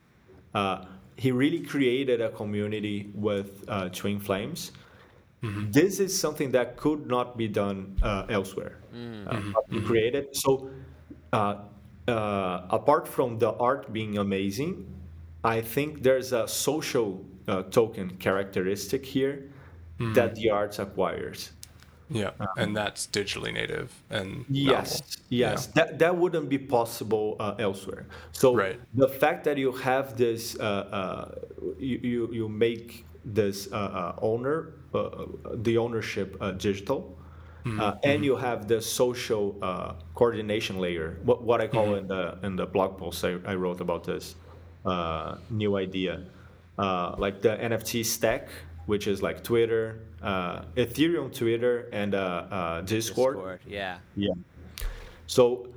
[0.53, 0.85] uh,
[1.17, 4.71] he really created a community with uh, twin flames
[5.45, 5.71] mm-hmm.
[5.71, 9.27] this is something that could not be done uh, elsewhere mm-hmm.
[9.27, 9.85] Uh, mm-hmm.
[9.85, 10.69] created so
[11.33, 11.55] uh,
[12.07, 14.85] uh, apart from the art being amazing
[15.43, 17.23] I think there's a social
[17.69, 19.51] token characteristic here
[19.99, 20.13] mm.
[20.15, 21.51] that the arts acquires.
[22.09, 25.71] Yeah, um, and that's digitally native and yes, yes, yeah.
[25.73, 28.05] that that wouldn't be possible uh, elsewhere.
[28.31, 28.79] So right.
[28.93, 31.31] the fact that you have this, uh, uh,
[31.79, 34.84] you, you, you make this uh, uh, owner, uh,
[35.55, 37.17] the ownership digital,
[37.65, 37.79] mm-hmm.
[37.79, 38.23] and mm-hmm.
[38.23, 39.53] you have the social
[40.13, 41.19] coordination layer.
[41.23, 41.97] What what I call mm-hmm.
[41.97, 44.35] in the in the blog post I, I wrote about this
[45.49, 46.25] new idea,
[46.77, 48.49] like the NFT stack
[48.85, 53.35] which is like Twitter, uh, Ethereum, Twitter, and uh, uh, Discord.
[53.35, 53.59] Discord.
[53.67, 53.97] Yeah.
[54.15, 54.33] Yeah.
[55.27, 55.67] So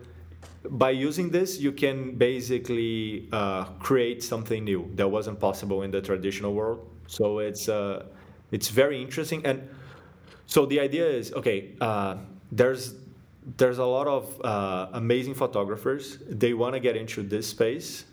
[0.69, 6.01] by using this, you can basically uh, create something new that wasn't possible in the
[6.01, 6.87] traditional world.
[7.07, 8.07] So it's uh,
[8.51, 9.45] it's very interesting.
[9.45, 9.69] And
[10.47, 11.75] so the idea is okay.
[11.81, 12.17] Uh,
[12.51, 12.95] there's
[13.57, 16.19] there's a lot of uh, amazing photographers.
[16.29, 18.05] They want to get into this space,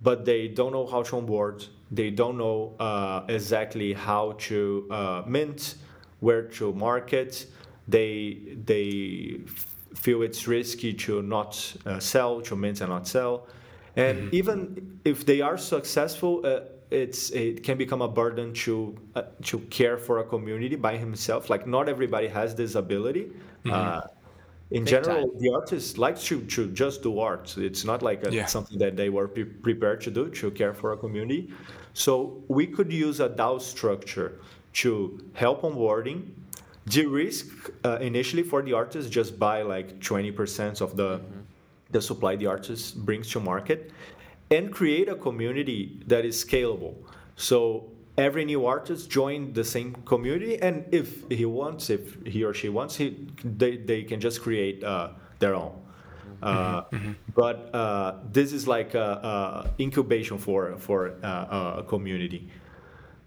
[0.00, 1.64] but they don't know how to onboard.
[1.90, 5.76] They don't know uh, exactly how to uh, mint,
[6.20, 7.46] where to market.
[7.88, 9.40] They they
[9.94, 13.46] feel it's risky to not uh, sell, to mint and not sell.
[13.96, 14.34] And mm-hmm.
[14.34, 19.58] even if they are successful, uh, it's it can become a burden to uh, to
[19.70, 21.50] care for a community by himself.
[21.50, 23.30] Like not everybody has this ability.
[23.64, 23.70] Mm-hmm.
[23.72, 24.00] Uh,
[24.70, 25.38] in Big general, time.
[25.40, 27.56] the artist likes to, to just do art.
[27.58, 28.46] It's not like a, yeah.
[28.46, 31.52] something that they were pre- prepared to do to care for a community.
[31.92, 34.40] So we could use a DAO structure
[34.74, 36.28] to help onboarding,
[36.86, 41.40] de-risk uh, initially for the artist just buy like 20% of the mm-hmm.
[41.90, 43.90] the supply the artist brings to market
[44.50, 46.94] and create a community that is scalable
[47.36, 52.52] so every new artist join the same community and if he wants if he or
[52.52, 56.42] she wants he, they, they can just create uh, their own mm-hmm.
[56.42, 57.12] uh, mm-hmm.
[57.34, 62.48] but uh, this is like a, a incubation for for uh, a community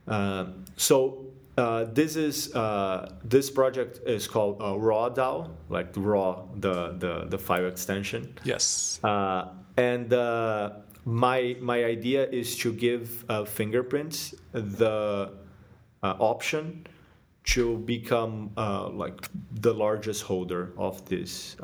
[0.07, 1.25] uh, so
[1.57, 7.37] uh, this is uh, this project is called Raw DAO, like Raw, the the, the
[7.37, 8.33] file extension.
[8.43, 8.99] Yes.
[9.03, 10.71] Uh, and uh,
[11.05, 15.31] my my idea is to give uh, fingerprints the
[16.01, 16.85] option
[17.43, 19.27] to become like
[19.61, 21.57] the largest holder of this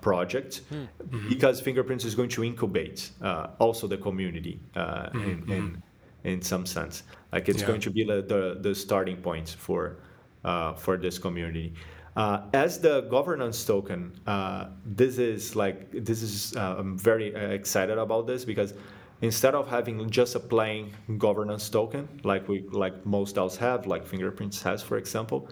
[0.00, 0.74] project, hmm.
[0.74, 1.28] mm-hmm.
[1.28, 3.10] because fingerprints is going to incubate
[3.58, 5.18] also the community mm-hmm.
[5.18, 5.82] in, in
[6.24, 7.02] in some sense.
[7.32, 7.66] Like it's yeah.
[7.66, 9.96] going to be the, the, the starting point for
[10.44, 11.74] uh, for this community.
[12.14, 17.38] Uh, as the governance token, uh, this is like this is uh, I'm very uh,
[17.48, 18.74] excited about this because
[19.22, 24.06] instead of having just a plain governance token like we like most DAOs have, like
[24.06, 25.48] Fingerprints has, for example,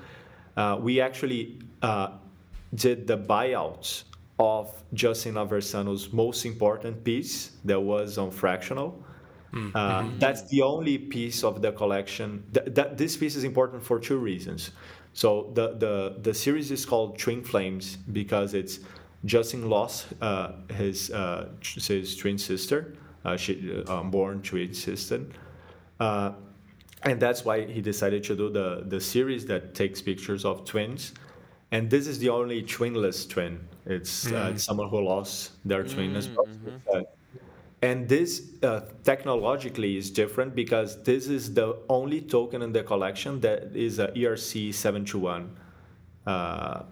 [0.58, 1.58] uh, we actually
[2.74, 4.04] did the buyout
[4.38, 9.02] of Justin Aversano's most important piece that was on fractional
[9.52, 9.76] Mm-hmm.
[9.76, 12.44] Uh, that's the only piece of the collection.
[12.54, 14.70] Th- that this piece is important for two reasons.
[15.12, 18.80] So the the the series is called Twin Flames because it's
[19.24, 22.94] Justin lost uh, his uh, his twin sister.
[23.24, 25.26] Uh, she uh, born twin sister.
[25.98, 26.32] Uh,
[27.02, 31.12] and that's why he decided to do the, the series that takes pictures of twins.
[31.72, 33.60] And this is the only twinless twin.
[33.86, 34.52] It's, mm.
[34.52, 37.04] it's someone who lost their twin mm, as well.
[37.82, 43.40] And this uh, technologically is different because this is the only token in the collection
[43.40, 45.56] that is a ERC 721
[46.26, 46.82] uh,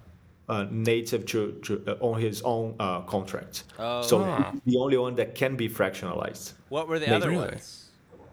[0.48, 3.64] uh, native to, to uh, on his own uh, contract.
[3.78, 4.00] Oh.
[4.00, 4.20] So
[4.64, 6.54] the only one that can be fractionalized.
[6.70, 7.22] What were the native.
[7.22, 7.84] other ones?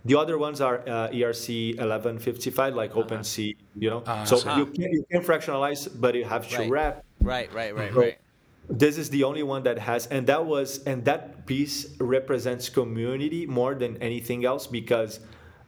[0.06, 3.02] The other ones are uh, ERC 1155, like uh-huh.
[3.02, 4.04] OpenSea, you know.
[4.06, 4.24] Uh-huh.
[4.24, 6.70] So you can, you can fractionalize, but you have to right.
[6.70, 7.04] wrap.
[7.20, 8.18] Right, right, right, right
[8.70, 13.46] this is the only one that has and that was and that piece represents community
[13.46, 15.20] more than anything else because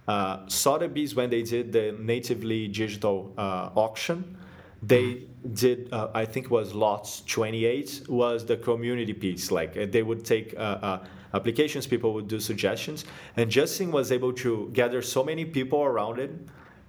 [0.07, 4.37] uh, Sotheby's when they did the natively digital uh, auction
[4.83, 9.51] they did uh, i think was lots 28 was the community piece.
[9.51, 13.05] Like uh, they would take uh, uh, applications people would do suggestions
[13.35, 16.31] and justin was able to gather so many people around it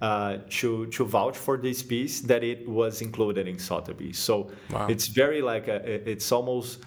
[0.01, 4.19] uh, to to vouch for this piece that it was included in Sotheby's.
[4.19, 4.87] So wow.
[4.87, 6.85] it's very like a, it's almost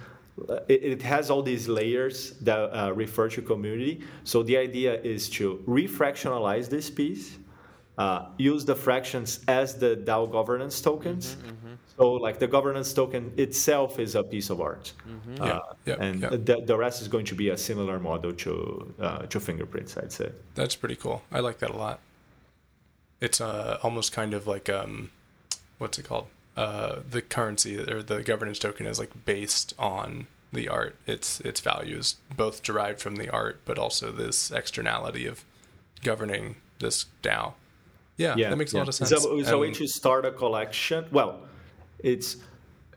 [0.67, 4.01] it, it, has all these layers that uh, refer to community.
[4.23, 7.37] So the idea is to refractionalize this piece,
[7.97, 11.35] uh, use the fractions as the DAO governance tokens.
[11.35, 11.73] Mm-hmm, mm-hmm.
[11.97, 15.43] So like the governance token itself is a piece of art, mm-hmm.
[15.43, 16.29] Uh, yeah, yeah, and yeah.
[16.29, 19.97] The, the rest is going to be a similar model to uh, to fingerprints.
[19.97, 21.21] I'd say that's pretty cool.
[21.31, 21.99] I like that a lot
[23.21, 25.11] it's uh, almost kind of like um,
[25.77, 26.27] what's it called?
[26.57, 30.95] Uh, the currency or the governance token is like based on the art.
[31.05, 35.45] Its its values both derived from the art, but also this externality of
[36.03, 37.53] governing this DAO.
[38.17, 38.79] Yeah, yeah that makes yeah.
[38.79, 39.09] a lot of sense.
[39.09, 41.39] So, so um, to start a collection, well,
[41.99, 42.37] it's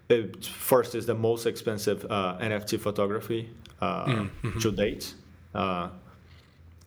[0.09, 4.59] it first is the most expensive uh, NFT photography uh, mm-hmm.
[4.59, 5.15] to date.
[5.55, 5.91] Uh,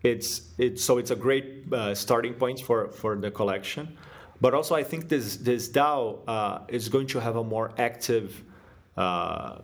[0.07, 3.97] it's it's so it's a great uh, starting point for for the collection
[4.41, 8.43] but also i think this this dao uh, is going to have a more active
[8.97, 9.59] uh,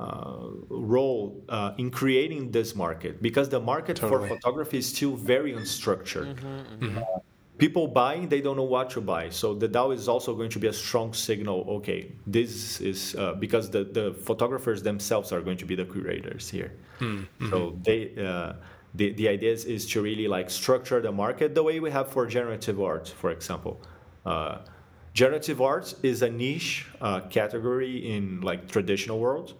[0.00, 0.36] uh
[0.68, 4.28] role uh, in creating this market because the market totally.
[4.28, 7.02] for photography is still very unstructured mm-hmm, mm-hmm.
[7.58, 10.58] people buying they don't know what to buy so the dao is also going to
[10.58, 15.56] be a strong signal okay this is uh, because the, the photographers themselves are going
[15.56, 17.50] to be the curators here mm-hmm.
[17.50, 18.54] so they uh,
[18.94, 22.08] the, the idea is, is to really like structure the market the way we have
[22.08, 23.80] for generative art for example
[24.26, 24.58] uh,
[25.12, 29.54] generative art is a niche uh, category in like traditional world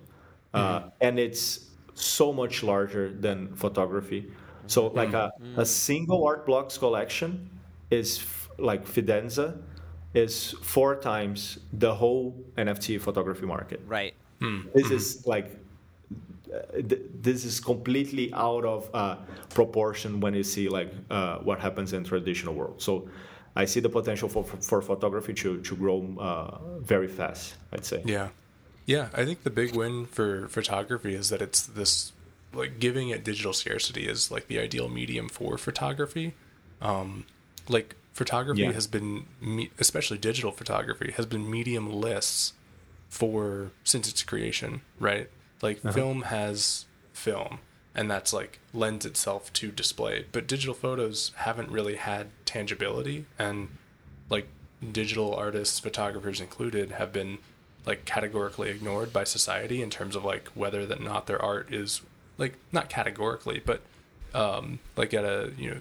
[0.52, 0.88] uh, mm-hmm.
[1.00, 4.30] and it's so much larger than photography
[4.66, 5.58] so like mm-hmm.
[5.58, 7.50] a, a single art blocks collection
[7.90, 9.58] is f- like Fidenza
[10.14, 13.80] is four times the whole NFT photography market.
[13.86, 14.14] Right.
[14.40, 14.72] Mm.
[14.72, 14.94] This mm-hmm.
[14.94, 15.56] is like uh,
[16.72, 19.16] th- this is completely out of uh,
[19.50, 22.82] proportion when you see like uh, what happens in traditional world.
[22.82, 23.08] So
[23.56, 27.54] I see the potential for for photography to to grow uh, very fast.
[27.72, 28.02] I'd say.
[28.04, 28.28] Yeah,
[28.86, 29.08] yeah.
[29.14, 32.12] I think the big win for photography is that it's this
[32.52, 36.34] like giving it digital scarcity is like the ideal medium for photography.
[36.80, 37.24] Um,
[37.68, 38.72] like photography yeah.
[38.72, 39.26] has been
[39.78, 42.52] especially digital photography has been medium-less
[43.08, 45.28] for since its creation right
[45.64, 45.92] like uh-huh.
[45.92, 47.58] film has film
[47.94, 53.68] and that's like lends itself to display but digital photos haven't really had tangibility and
[54.30, 54.46] like
[54.92, 57.38] digital artists photographers included have been
[57.86, 62.02] like categorically ignored by society in terms of like whether that not their art is
[62.38, 63.80] like not categorically but
[64.34, 65.80] um like at a you know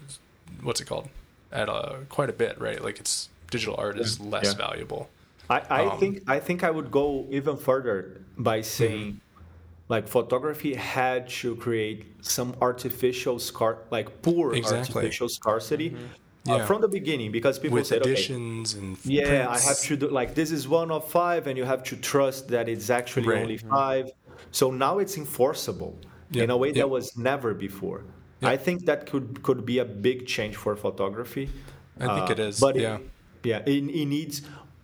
[0.61, 1.09] what's it called
[1.53, 2.83] at a quite a bit, right?
[2.83, 4.53] Like it's digital art is less yeah.
[4.53, 5.09] valuable.
[5.49, 9.32] I, I um, think I think I would go even further by saying mm-hmm.
[9.89, 14.95] Like photography had to create some artificial scar like poor exactly.
[14.95, 15.91] artificial scarcity.
[15.91, 16.05] Mm-hmm.
[16.45, 19.65] Uh, from the beginning because people With said additions okay, and yeah prints.
[19.65, 22.49] i have to do like this is one of five and you have to trust
[22.49, 23.43] that it's actually right.
[23.43, 24.11] only 5
[24.51, 25.97] so now it's enforceable
[26.31, 26.43] yep.
[26.43, 26.75] in a way yep.
[26.75, 28.03] that was never before
[28.43, 28.49] yeah.
[28.49, 31.49] I think that could could be a big change for photography.
[31.99, 32.59] I think uh, it is.
[32.59, 33.01] But yeah, it,
[33.43, 34.41] yeah, it, it, needs.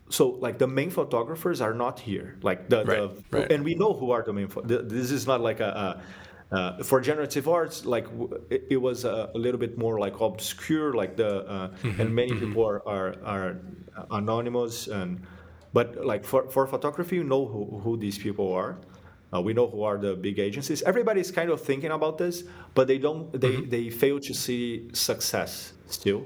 [0.09, 2.37] So like the main photographers are not here.
[2.41, 3.51] Like the, right, the right.
[3.51, 4.49] and we know who are the main.
[4.65, 5.69] this is not like a.
[5.69, 6.03] a
[6.51, 8.07] uh, for generative arts, like
[8.49, 12.15] it, it was a, a, little bit more like obscure, like the uh, mm-hmm, and
[12.15, 12.47] many mm-hmm.
[12.47, 13.57] people are, are, are
[14.09, 15.21] anonymous and
[15.73, 18.77] but like for, for photography, you know who, who these people are.
[19.31, 20.81] Uh, we know who are the big agencies.
[20.81, 22.43] Everybody's kind of thinking about this,
[22.73, 23.31] but they don't.
[23.31, 23.69] They mm-hmm.
[23.69, 26.25] they fail to see success still.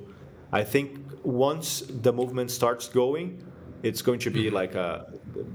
[0.54, 3.43] I think once the movement starts going,
[3.84, 4.56] it's going to be mm-hmm.
[4.56, 5.06] like a.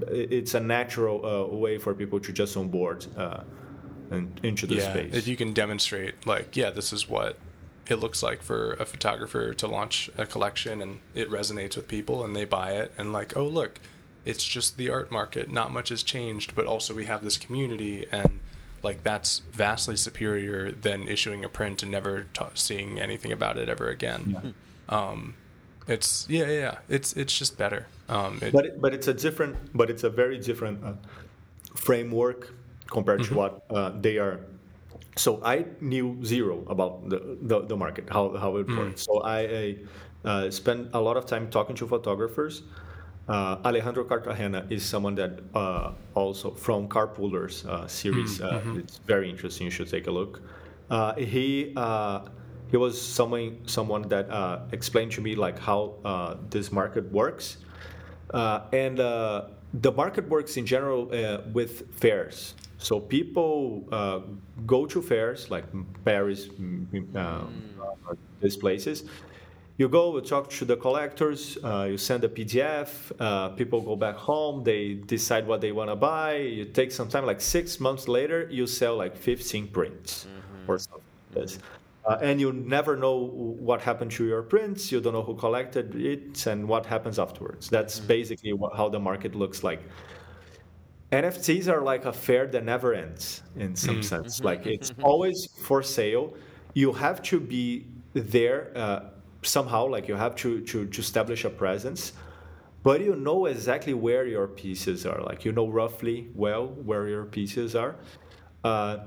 [0.07, 3.41] It's a natural uh, way for people to just onboard uh,
[4.11, 5.13] and into the yeah, space.
[5.13, 7.37] If you can demonstrate, like, yeah, this is what
[7.89, 12.23] it looks like for a photographer to launch a collection, and it resonates with people,
[12.23, 13.79] and they buy it, and like, oh look
[14.25, 15.49] it's just the art market.
[15.49, 18.39] Not much has changed, but also we have this community, and
[18.83, 23.89] like that's vastly superior than issuing a print and never seeing anything about it ever
[23.89, 24.53] again.
[24.89, 24.97] Yeah.
[24.97, 25.35] Um,
[25.89, 27.87] it's yeah, yeah, yeah, it's it's just better.
[28.07, 30.93] Um, it, but it, but it's a different, but it's a very different uh,
[31.75, 32.53] framework
[32.87, 33.33] compared mm-hmm.
[33.33, 34.39] to what uh, they are.
[35.15, 38.77] So I knew zero about the, the, the market, how, how it mm.
[38.77, 39.03] works.
[39.03, 39.75] So I, I
[40.23, 42.63] uh, spent a lot of time talking to photographers
[43.29, 48.39] uh, Alejandro Cartagena is someone that uh, also from Carpoolers uh, series.
[48.39, 48.79] Mm, mm-hmm.
[48.79, 49.65] It's very interesting.
[49.65, 50.41] You should take a look.
[50.89, 52.21] Uh, he uh,
[52.69, 54.27] he was someone someone that
[54.71, 55.95] explained to me like how
[56.49, 57.57] this market works,
[58.33, 61.05] and the market works in general
[61.53, 62.55] with fairs.
[62.77, 63.83] So people
[64.65, 65.65] go to fairs like
[66.05, 67.47] Paris, mm.
[68.41, 69.03] these places,
[69.79, 73.95] you go, you talk to the collectors, uh, you send a PDF, uh, people go
[73.95, 76.35] back home, they decide what they want to buy.
[76.35, 80.69] You take some time, like six months later, you sell like 15 prints mm-hmm.
[80.69, 81.01] or something
[81.33, 81.59] like this.
[82.09, 83.15] Uh, and you never know
[83.59, 84.91] what happened to your prints.
[84.91, 87.69] You don't know who collected it and what happens afterwards.
[87.69, 88.07] That's mm-hmm.
[88.07, 89.83] basically what, how the market looks like.
[91.11, 94.01] NFTs are like a fair that never ends in some mm-hmm.
[94.01, 94.43] sense.
[94.43, 96.33] Like it's always for sale.
[96.73, 99.01] You have to be there uh,
[99.43, 102.13] somehow like you have to, to, to establish a presence
[102.81, 107.25] but you know exactly where your pieces are like you know roughly well where your
[107.25, 107.95] pieces are
[108.63, 108.97] uh,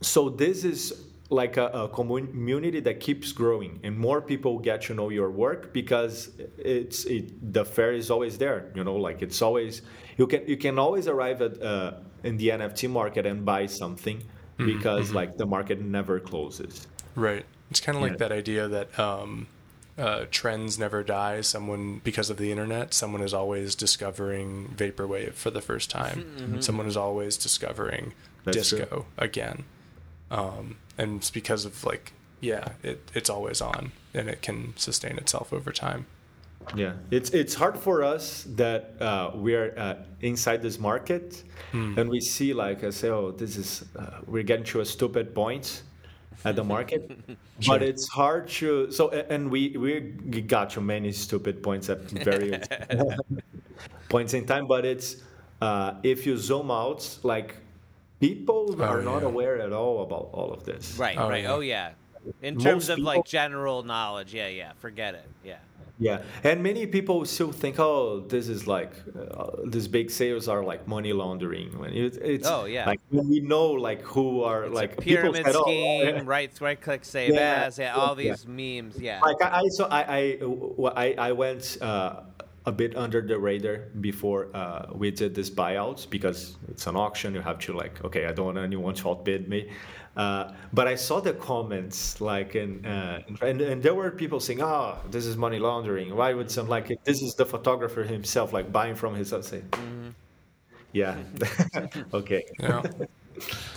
[0.00, 4.94] so this is like a, a, community that keeps growing and more people get to
[4.94, 9.40] know your work because it's it, the fair is always there you know like it's
[9.40, 9.80] always
[10.18, 11.94] you can you can always arrive at uh,
[12.24, 15.16] in the nft market and buy something mm-hmm, because mm-hmm.
[15.16, 19.46] like the market never closes right it's kind of like that idea that um,
[19.98, 21.40] uh, trends never die.
[21.40, 26.24] Someone, because of the internet, someone is always discovering vaporwave for the first time.
[26.36, 26.60] Mm-hmm.
[26.60, 28.12] Someone is always discovering
[28.44, 29.06] That's disco true.
[29.18, 29.64] again.
[30.30, 35.18] Um, and it's because of like yeah, it, it's always on and it can sustain
[35.18, 36.06] itself over time.
[36.74, 42.08] Yeah, it's it's hard for us that uh, we are uh, inside this market, and
[42.08, 45.82] we see like I say, oh, this is uh, we're getting to a stupid point
[46.44, 47.10] at the market,
[47.66, 50.00] but it's hard to so and we we
[50.40, 52.66] got to many stupid points at various
[54.08, 55.16] points in time, but it's
[55.60, 57.56] uh, if you zoom out, like
[58.20, 60.96] people Oh, are not aware at all about all of this.
[60.98, 61.42] Right, Oh, right.
[61.44, 61.52] yeah.
[61.52, 61.90] Oh yeah.
[62.42, 64.72] In Most terms of like general knowledge, yeah, yeah.
[64.78, 65.28] Forget it.
[65.44, 65.58] Yeah.
[65.96, 70.64] Yeah, and many people still think, oh, this is like uh, these big sales are
[70.64, 71.78] like money laundering.
[71.78, 72.84] When it, it's Oh, yeah.
[72.86, 76.26] like when we know like who are It's like a people pyramid said, oh, scheme,
[76.26, 78.32] right right click save Yeah, as, yeah, all yeah.
[78.32, 79.20] these memes, yeah.
[79.20, 80.38] Like I, I saw, I, I,
[80.96, 82.22] I, I went uh,
[82.66, 87.34] a bit under the radar before uh, we did this buyout because it's an auction.
[87.34, 89.70] You have to like, okay, I don't want anyone to outbid me.
[90.16, 94.62] Uh, but I saw the comments like, and, uh, and and there were people saying,
[94.62, 98.70] "Oh, this is money laundering." Why would some like this is the photographer himself like
[98.72, 99.32] buying from his?
[99.32, 100.10] I say, Mm-hmm.
[100.92, 101.16] yeah,
[102.14, 102.44] okay.
[102.60, 102.82] Yeah.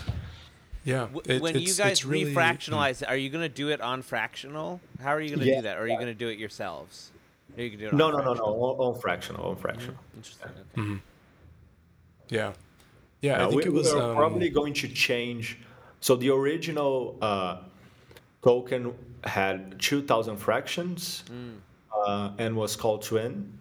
[0.85, 1.07] yeah.
[1.25, 4.01] It- when you guys it's really- refractionalize it, are you going to do it on
[4.01, 4.79] fractional?
[5.01, 5.77] How are you going to Yeah, do that?
[5.77, 5.99] Or are you yeah.
[5.99, 7.11] going to do it yourselves?
[7.57, 8.63] Or you can do it No, on no, no, no, fractional?
[8.63, 9.95] on, on fractional, on fractional.
[10.15, 10.51] Interesting.
[10.77, 11.01] Okay.
[12.29, 12.53] Yeah.
[13.21, 15.57] Yeah, I think we, it was we are um, probably going to change.
[16.01, 17.57] So the original uh,
[18.43, 18.93] token
[19.23, 21.23] had 2,000 fractions
[21.91, 23.57] uh, and was called Twin.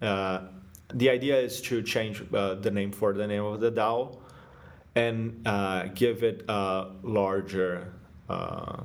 [0.00, 0.42] Uh,
[0.94, 4.16] the idea is to change uh, the name for the name of the DAO
[4.94, 7.92] and uh, give it a larger
[8.28, 8.82] uh,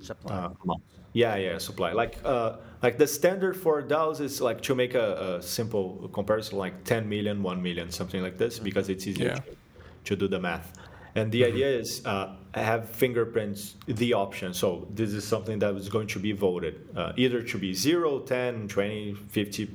[0.00, 0.34] Supply.
[0.34, 0.74] uh.
[1.12, 1.92] Yeah, yeah, supply.
[1.92, 6.58] Like, uh, like the standard for DAOs is like to make a, a simple comparison,
[6.58, 9.34] like 10 million, 1 million, something like this, because it's easier Yeah.
[9.36, 9.56] to,
[10.04, 10.74] to do the math.
[11.14, 14.52] And the idea is uh, have fingerprints the option.
[14.52, 18.20] So this is something that is going to be voted uh, either to be 0,
[18.20, 19.70] 10, 20, 50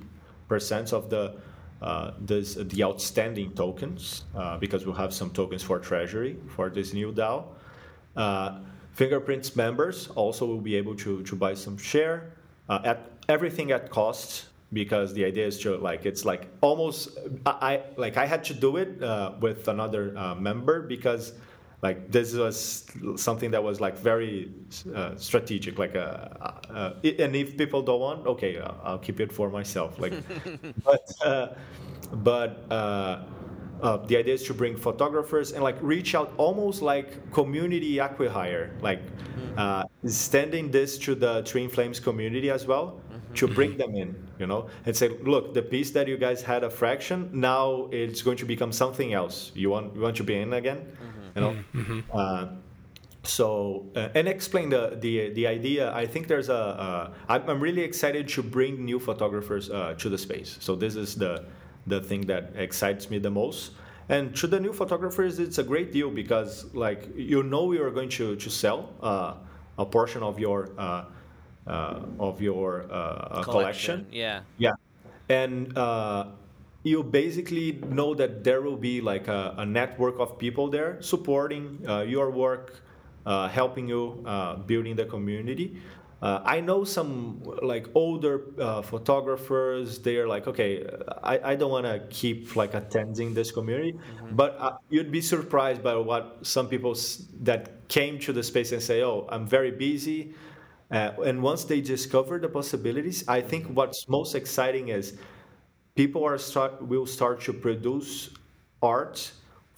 [0.47, 1.37] percent of the
[1.81, 6.93] uh, this, the outstanding tokens, uh, because we'll have some tokens for treasury for this
[6.93, 7.45] new DAO.
[8.91, 12.33] Uh, Fingerprints members also will be able to, to buy some share
[12.69, 17.81] uh, at everything at cost because the idea is to like it's like almost I,
[17.97, 21.33] like I had to do it uh, with another uh, member because
[21.81, 22.85] like this was
[23.15, 24.51] something that was like very
[24.95, 26.27] uh, strategic like uh,
[26.69, 30.13] uh, and if people don't want okay uh, I'll keep it for myself like
[30.83, 31.47] but uh,
[32.13, 32.65] but
[33.81, 38.69] uh, the idea is to bring photographers and like reach out almost like community acquihire
[38.81, 39.01] like
[39.57, 43.01] uh, extending this to the Twin Flames community as well
[43.33, 46.63] to bring them in you know and say look the piece that you guys had
[46.63, 49.51] a fraction now it's going to become something else.
[49.55, 50.85] You want you want to be in again?
[51.35, 51.55] You know?
[52.13, 52.47] Uh,
[53.23, 55.93] so uh, and explain the, the the idea.
[55.93, 60.09] I think there's a uh, I'm, I'm really excited to bring new photographers uh, to
[60.09, 60.57] the space.
[60.59, 61.45] So this is the
[61.87, 63.71] the thing that excites me the most
[64.09, 67.91] and to the new photographers it's a great deal because like you know you are
[67.91, 69.33] going to to sell uh,
[69.77, 71.05] a portion of your uh,
[71.67, 74.41] uh, of your uh, uh, collection Yeah.
[74.57, 74.71] yeah,
[75.29, 76.25] and uh,
[76.83, 81.79] you basically know that there will be like a, a network of people there supporting
[81.87, 82.81] uh, your work,
[83.25, 85.77] uh, helping you uh, building the community.
[86.21, 89.97] Uh, I know some like older uh, photographers.
[89.99, 90.85] They're like, okay,
[91.23, 93.97] I, I don't want to keep like attending this community,
[94.29, 98.71] but uh, you'd be surprised by what some people s- that came to the space
[98.71, 100.35] and say, oh, I'm very busy.
[100.91, 105.17] Uh, and once they discover the possibilities, I think what's most exciting is
[105.95, 108.29] people are start will start to produce
[108.81, 109.31] art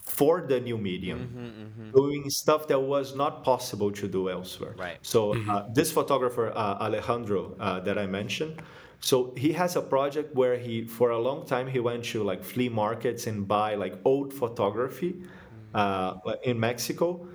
[0.03, 4.75] for the new medium, doing stuff that was not possible to do elsewhere.
[4.77, 4.97] Right.
[5.01, 8.61] So uh, this photographer uh, Alejandro uh, that I mentioned,
[8.99, 12.43] so he has a project where he for a long time he went to like
[12.43, 15.23] flea markets and buy like old photography
[15.73, 17.27] uh, in Mexico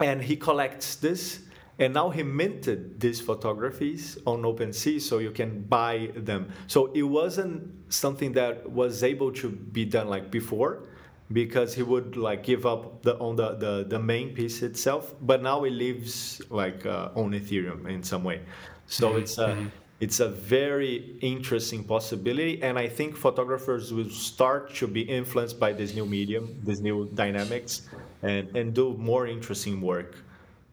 [0.00, 1.40] and he collects this
[1.80, 6.52] and now he minted these photographies on OpenSea so you can buy them.
[6.68, 10.84] So it wasn't something that was able to be done like before
[11.32, 15.42] because he would like give up the on the, the, the main piece itself, but
[15.42, 18.40] now it lives like uh, on Ethereum in some way.
[18.86, 19.70] So it's a
[20.00, 25.72] it's a very interesting possibility and I think photographers will start to be influenced by
[25.72, 27.88] this new medium, these new dynamics
[28.22, 30.16] and, and do more interesting work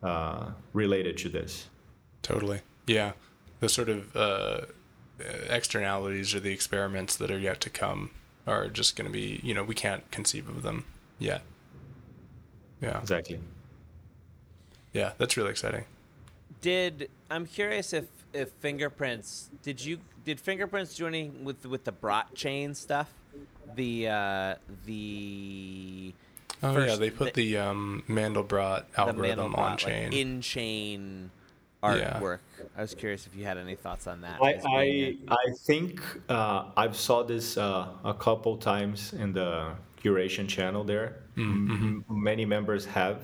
[0.04, 1.70] uh, related to this.
[2.24, 2.62] Totally.
[2.88, 3.14] Yeah.
[3.60, 4.62] The sort of uh,
[5.50, 8.10] externalities or the experiments that are yet to come
[8.48, 10.86] are just going to be, you know, we can't conceive of them
[11.20, 11.42] yet.
[12.82, 13.00] Yeah.
[13.00, 13.40] Exactly.
[14.94, 15.12] Yeah.
[15.18, 15.86] That's really exciting.
[16.62, 21.92] did I'm curious if if fingerprints did you did fingerprints do anything with with the
[21.92, 23.12] Brot chain stuff?
[23.76, 26.14] The uh, the
[26.64, 30.12] Oh yeah, they put the, um, Mandelbrot algorithm on chain.
[30.12, 31.32] like in chain
[31.84, 32.20] Yeah.
[32.20, 32.40] artwork.
[32.78, 34.40] I was curious if you had any thoughts on that.
[34.42, 39.74] I I, I think uh, I've saw this uh, a couple times in the
[40.04, 41.16] curation channel there.
[41.38, 43.18] M- many members have,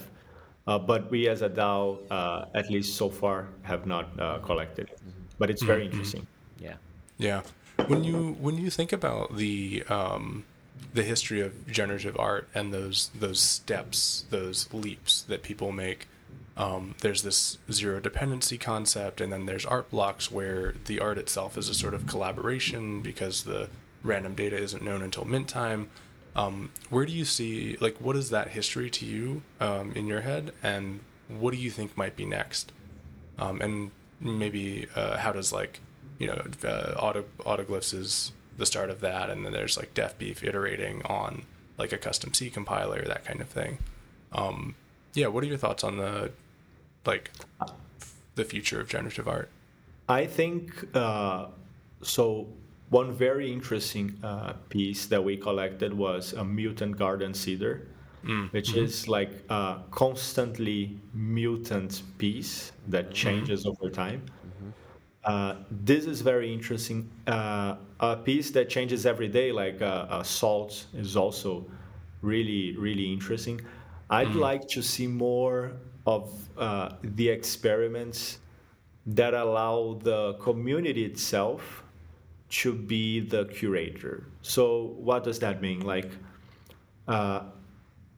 [0.66, 4.90] uh, but we as a DAO, uh, at least so far, have not uh, collected
[4.90, 5.00] it.
[5.38, 6.26] But it's very interesting.
[6.60, 6.76] yeah.
[7.20, 7.42] Yeah.
[7.88, 10.46] When you when you think about the um,
[10.94, 16.08] the history of generative art and those those steps, those leaps that people make,
[16.56, 21.58] um, there's this zero dependency concept, and then there's art blocks where the art itself
[21.58, 23.70] is a sort of collaboration because the
[24.04, 25.90] random data isn't known until mint time.
[26.36, 30.22] Um, where do you see like what is that history to you um, in your
[30.22, 32.72] head, and what do you think might be next?
[33.40, 35.80] um, and maybe uh, how does like
[36.20, 40.44] you know uh, auto autoglyphs is the start of that and then there's like Deafbeef
[40.44, 41.44] iterating on
[41.78, 43.78] like a custom c compiler that kind of thing
[44.32, 44.76] um,
[45.14, 46.32] yeah what are your thoughts on the
[47.06, 47.32] like
[48.36, 49.50] the future of generative art
[50.10, 51.48] I think uh,
[52.02, 52.48] so.
[52.90, 57.86] One very interesting uh, piece that we collected was a Mutant Garden Seeder,
[58.52, 64.24] which is like a constantly mutant piece that changes over time.
[65.24, 67.10] Uh, this is very interesting.
[67.28, 71.70] Uh, a piece that changes every day, like uh, uh, salt, is also
[72.22, 73.60] really, really interesting.
[74.10, 75.74] I'd like to see more
[76.06, 78.40] of uh, the experiments
[79.06, 81.84] that allow the community itself
[82.50, 84.24] to be the curator.
[84.42, 85.82] So, what does that mean?
[85.82, 86.10] Like,
[87.08, 87.42] uh,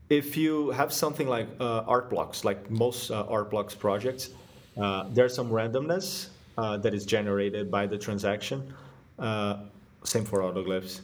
[0.09, 4.29] if you have something like uh, art blocks, like most uh, art blocks projects,
[4.77, 6.27] uh, there's some randomness
[6.57, 8.73] uh, that is generated by the transaction.
[9.17, 9.63] Uh,
[10.03, 11.01] same for autoglyphs.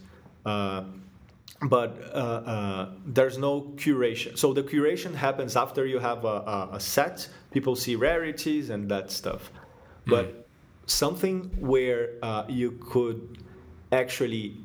[1.62, 4.38] But uh, uh, there's no curation.
[4.38, 7.30] So the curation happens after you have a, a, a set.
[7.51, 9.51] People see rarities and that stuff.
[10.06, 10.47] But
[10.86, 13.39] something where uh, you could
[13.91, 14.58] actually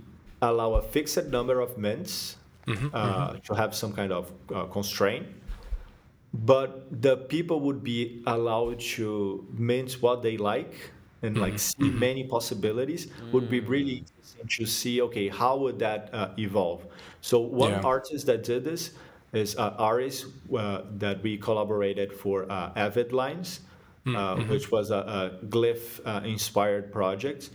[0.42, 2.36] allow a fixed number of mints
[2.92, 5.26] uh, to have some kind of uh, constraint,
[6.32, 10.92] but the people would be allowed to mint what they like
[11.22, 16.12] and like see many possibilities would be really interesting to see okay how would that
[16.14, 16.86] uh, evolve.
[17.20, 17.84] So one Yeah.
[17.84, 18.94] artist that did this
[19.32, 20.24] is uh, aris
[20.56, 23.60] uh, that we collaborated for uh, avid lines
[24.14, 24.96] uh, which was a,
[25.40, 27.50] a glyph uh, inspired project.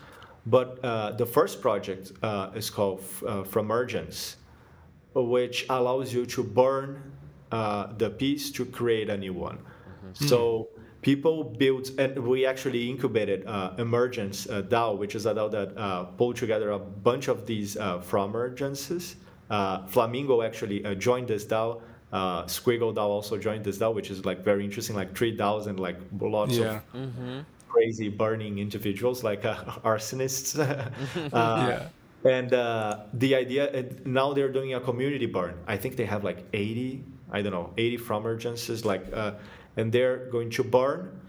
[0.45, 4.35] But uh, the first project uh, is called uh, Framergence,
[5.13, 7.13] which allows you to burn
[7.51, 9.59] uh, the piece to create a new one.
[10.13, 10.69] So
[11.05, 15.77] people built, and we actually incubated uh, Emergence uh, DAO, which is a DAO that
[15.77, 19.13] uh, pulled together a bunch of these uh, Framergences.
[19.51, 21.79] Uh, Flamingo actually uh, joined this DAO.
[22.11, 25.67] Uh, Squiggle DAO also joined this DAO, which is like very interesting, like three DAOs
[25.67, 29.55] and like lots yeah of crazy burning individuals like uh,
[29.91, 30.57] arsonists.
[30.59, 31.87] uh, Yeah.
[32.37, 35.53] And uh, the idea and now they're doing a community burn.
[35.67, 39.33] I think they have like 80, I don't know, 80 framergences, like, uh,
[39.77, 41.19] and they're going to burn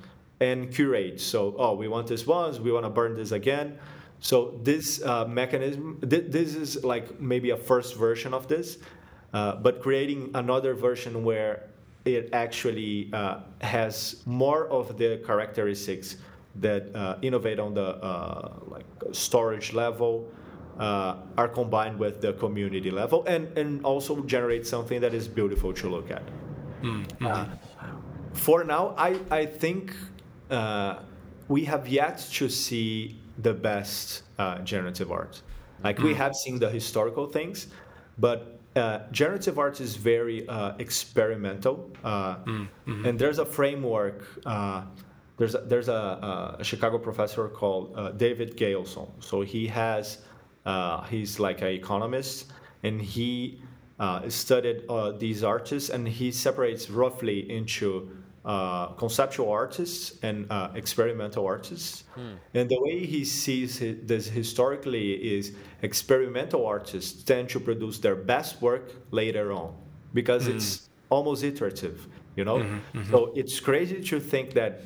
[0.40, 1.20] and curate.
[1.20, 3.78] So, oh, we want this once, we want to burn this again.
[4.20, 8.78] So this uh, mechanism, th- this is like maybe a first version of this,
[9.32, 11.68] uh, but creating another version where
[12.05, 16.16] it actually uh, has more of the characteristics
[16.57, 20.26] that uh, innovate on the uh, like storage level
[20.78, 25.72] uh, are combined with the community level and, and also generate something that is beautiful
[25.72, 26.22] to look at.
[27.20, 27.47] Uh,
[28.37, 29.95] for now, I, I think
[30.51, 31.01] uh,
[31.49, 35.43] we have yet to see the best uh, generative art.
[35.84, 37.68] Like we have seen the historical things,
[38.18, 42.37] but uh, generative art is very uh, experimental, uh,
[43.05, 44.24] and there's a framework.
[44.47, 44.82] Uh,
[45.39, 49.09] there's a, there's a, a Chicago professor called uh, David Galenson.
[49.20, 50.18] So he has
[50.64, 53.61] uh, he's like an economist, and he
[53.99, 58.11] uh, studied uh, these artists, and he separates roughly into
[58.47, 62.05] uh, conceptual artists and uh, experimental artists.
[62.55, 68.62] And the way he sees this historically is experimental artists tend to produce their best
[68.62, 69.74] work later on
[70.14, 72.64] because it's almost iterative, you know?
[73.11, 74.80] So it's crazy to think that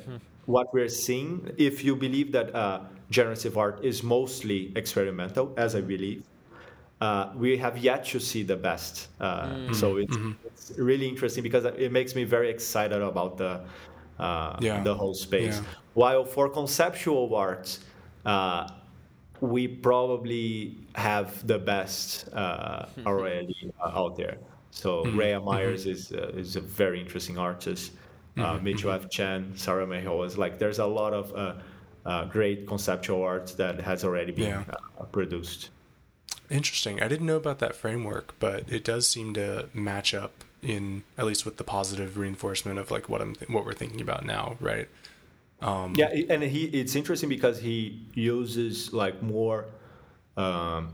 [0.45, 2.81] what we're seeing, if you believe that uh,
[3.11, 6.23] generative art is mostly experimental, as I believe,
[7.01, 9.07] uh, we have yet to see the best.
[9.19, 13.61] Uh, So it's, it's really interesting because it makes me very excited about the
[14.19, 14.83] uh, Yeah.
[14.83, 15.57] the whole space.
[15.57, 15.65] Yeah.
[15.95, 17.79] While for conceptual art,
[18.25, 18.67] uh,
[19.41, 24.37] we probably have the best uh, already uh, out there.
[24.71, 25.19] So Mm-hmm.
[25.19, 27.91] Rhea Myers is uh, is a very interesting artist.
[27.91, 27.97] Uh,
[28.41, 28.63] Mm-hmm.
[28.63, 29.09] Mitchell F.
[29.09, 31.53] Chan, Sarah Meyohas is like there's a lot of uh,
[32.05, 34.63] uh, great conceptual art that has already been Yeah.
[34.99, 35.71] uh, produced.
[36.51, 37.01] Interesting.
[37.01, 41.25] I didn't know about that framework, but it does seem to match up in at
[41.25, 44.57] least with the positive reinforcement of like what I'm th- what we're thinking about now,
[44.59, 44.87] right?
[45.61, 49.65] Um, Yeah, and he it's interesting because he uses like more
[50.35, 50.93] um,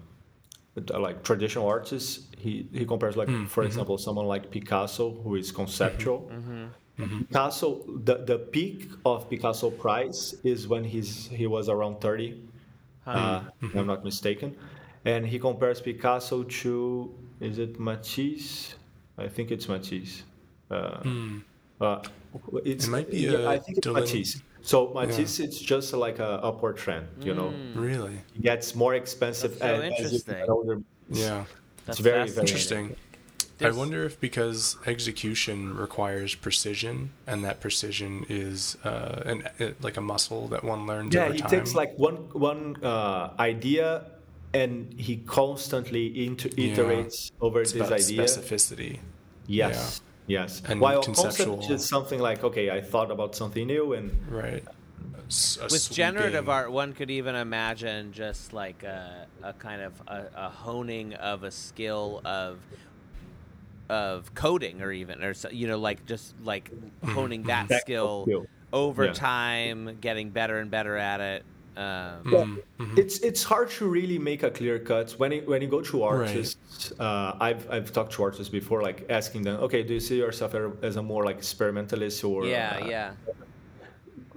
[0.76, 2.28] like traditional artists.
[2.38, 3.68] He he compares like hmm, for mm-hmm.
[3.68, 6.30] example someone like Picasso who is conceptual.
[6.32, 6.66] Mm-hmm.
[7.04, 7.20] Mm-hmm.
[7.24, 12.42] Picasso the the peak of Picasso price is when he's he was around 30
[13.08, 14.56] uh, if hmm, I'm not mistaken.
[15.06, 18.76] And he compares Picasso to is it Matisse?
[19.18, 20.24] I think it's Matisse.
[20.70, 21.00] Uh,
[21.80, 22.02] uh,
[22.66, 24.42] it's, It might be, yeah, uh, I think it's Delin- Matisse.
[24.62, 27.08] So Matisse, it's just like a upward trend.
[27.22, 28.16] You know, Really?
[28.36, 30.34] it gets more expensive That's so as, as interesting.
[30.36, 30.82] get older.
[31.10, 31.46] Yeah.
[31.86, 32.48] That's It's very, very fascinating.
[32.90, 32.96] Interesting.
[33.60, 39.44] I wonder if because execution requires precision, and that precision is uh, an,
[39.82, 41.50] like a muscle that one learns Yeah, over he time.
[41.50, 44.06] takes like one one uh, idea
[44.64, 46.76] and he constantly inter- Yeah.
[46.76, 48.24] iterates over It's this about idea.
[48.24, 49.00] specificity.
[49.48, 50.62] Yes, yes.
[50.68, 54.64] And While conceptual- concept is something like okay, I thought about something new and Right.
[55.30, 59.82] S- a with generative sweeping- art one could even imagine just like a, a kind
[59.82, 62.60] of a, a honing of a skill of
[63.90, 67.12] of coding or even or so, you know like just like mm-hmm.
[67.14, 68.46] honing that Technical skill skill.
[68.74, 69.14] over Yeah.
[69.14, 71.44] time getting better and better at it
[71.78, 72.98] um, Mm-hmm.
[72.98, 76.04] It's it's hard to really make a clear cut when you, when you go to
[76.04, 76.92] artists.
[77.00, 80.54] Uh, I've I've talked to artists before, like asking them, okay, do you see yourself
[80.84, 83.12] as a more like experimentalist or yeah uh, yeah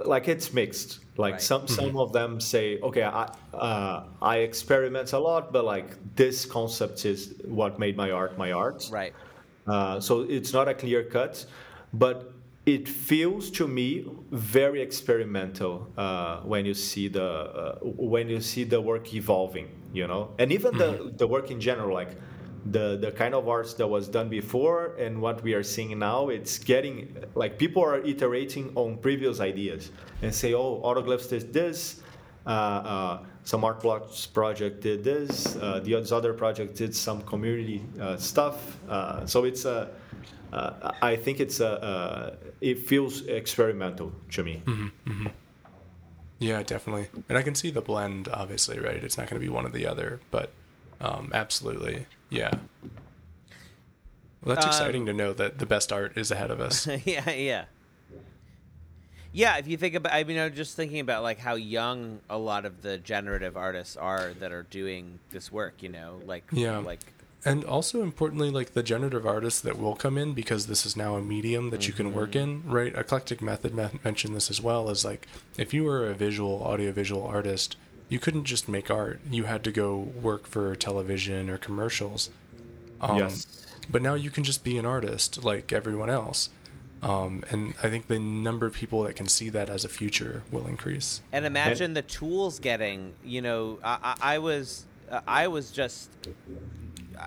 [0.07, 1.01] like it's mixed.
[1.16, 1.43] Like Right.
[1.43, 6.47] some some of them say, okay, I uh, I experiment a lot, but like this
[6.47, 8.88] concept is what made my art my art.
[8.91, 9.12] right
[9.66, 11.47] Uh, so it's not a clear cut,
[11.93, 12.32] but
[12.71, 18.62] it feels to me very experimental uh, when you see the uh, when you see
[18.62, 22.12] the work evolving, you know, and even the the work in general, like
[22.66, 26.29] the the kind of arts that was done before and what we are seeing now,
[26.29, 26.95] it's getting
[27.35, 29.91] like people are iterating on previous ideas
[30.23, 32.03] and say, oh, autoglyphs did this.
[32.47, 35.57] Uh, uh, some art blocks project did this.
[35.57, 38.79] Uh, the other project did some community uh, stuff.
[38.89, 39.91] Uh, so it's a.
[40.53, 41.82] Uh, I think it's a.
[41.82, 44.62] Uh, it feels experimental to me.
[46.38, 47.09] Yeah, definitely.
[47.28, 48.96] And I can see the blend, obviously, right?
[48.96, 50.51] It's not going to be one or the other, but
[51.01, 52.07] um, absolutely.
[52.30, 52.51] Yeah.
[54.42, 56.86] Well, that's Um, exciting to know that the best art is ahead of us.
[57.05, 57.64] yeah, yeah.
[59.32, 62.38] Yeah, if you think about, I mean, I'm just thinking about like how young a
[62.38, 65.82] lot of the generative artists are that are doing this work.
[65.82, 66.78] You know, like Yeah.
[66.78, 67.01] like
[67.45, 71.16] And also importantly, like the generative artists that will come in because this is now
[71.16, 72.95] a medium that you can work in, right?
[72.95, 73.74] Eclectic Method
[74.05, 74.91] mentioned this as well.
[74.91, 75.26] Is like
[75.57, 77.76] if you were a visual, audiovisual artist,
[78.11, 79.20] you couldn't just make art.
[79.30, 82.28] You had to go work for television or commercials.
[83.01, 83.47] Um, Yes.
[83.88, 86.51] But now you can just be an artist like everyone else.
[87.03, 90.43] Um, and I think the number of people that can see that as a future
[90.53, 91.22] will increase.
[91.32, 93.14] And imagine the tools getting.
[93.24, 94.84] You know, I, I, I was,
[95.26, 96.11] I was just,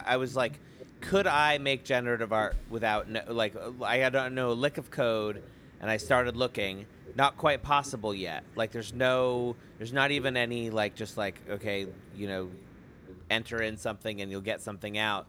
[0.06, 0.60] I was like,
[1.02, 5.44] could I make generative art without no, like I don't know a lick of code,
[5.82, 6.86] and I started looking.
[7.16, 8.44] Not quite possible yet.
[8.56, 12.50] Like there's no, there's not even any like just like okay, you know,
[13.30, 15.28] enter in something and you'll get something out.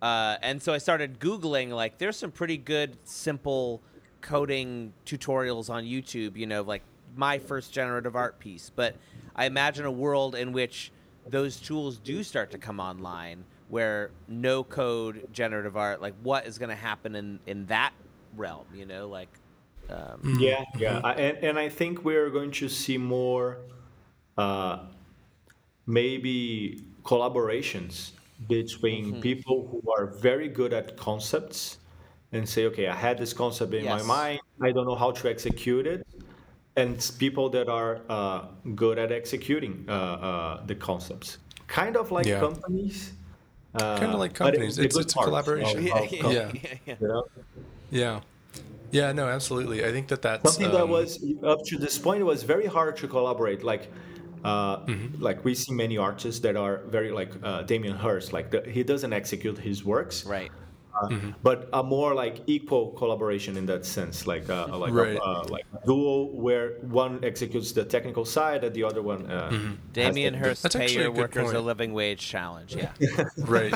[0.00, 3.80] Uh, and so I started Googling, like, there's some pretty good, simple
[4.20, 6.82] coding tutorials on YouTube, you know, like
[7.16, 8.70] my first generative art piece.
[8.74, 8.96] But
[9.34, 10.92] I imagine a world in which
[11.26, 16.58] those tools do start to come online where no code generative art, like, what is
[16.58, 17.94] going to happen in, in that
[18.32, 19.40] realm, you know, like.
[19.88, 23.58] Um, Yeah, yeah, I, and and I think we're going to see more,
[24.38, 24.88] uh,
[25.86, 28.12] maybe collaborations
[28.48, 31.78] between people who are very good at concepts
[32.32, 33.98] and say, okay, I had this concept in Yes.
[33.98, 36.02] my mind, I don't know how to execute it,
[36.76, 41.38] and s- people that are uh, good at executing uh, uh, the concepts,
[41.68, 42.40] kind of like Yeah.
[42.40, 43.14] companies.
[43.76, 44.76] Uh, Kinda like but companies.
[44.76, 45.78] the It's- it's a parts collaboration.
[45.78, 46.94] of- yeah, of yeah, companies, yeah, yeah.
[47.00, 47.24] you know?
[47.90, 48.20] Yeah.
[48.92, 49.84] Yeah, no, absolutely.
[49.84, 52.96] I think that that's something that um, was up to this point was very hard
[52.98, 53.90] to collaborate like
[54.44, 55.20] uh, Mm-hmm.
[55.22, 58.82] like we see many artists that are very like uh, Damien Hirst like the, he
[58.84, 60.52] doesn't execute his works Right.
[61.04, 61.30] Mm-hmm.
[61.42, 65.16] but a more like equal collaboration in that sense, like uh, like Right.
[65.16, 69.30] a, uh, like duo where one executes the technical side and the other one.
[69.30, 69.72] Uh, Mm-hmm.
[69.92, 72.74] Damien the- Hirst, That's pay your a good workers a living wage challenge.
[72.76, 72.92] Yeah.
[73.38, 73.74] Right.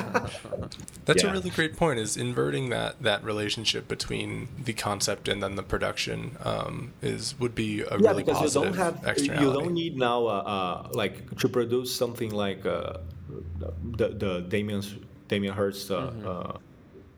[1.05, 1.29] That's Yeah.
[1.29, 1.99] a really great point.
[1.99, 7.53] Is inverting that that relationship between the concept and then the production um, is would
[7.55, 11.37] be a yeah, really because you don't have you don't need now uh, uh, like
[11.37, 12.93] to produce something like uh,
[13.97, 14.95] the the Damien's
[15.27, 16.57] Damien Hirst uh, uh, uh, Mm-hmm.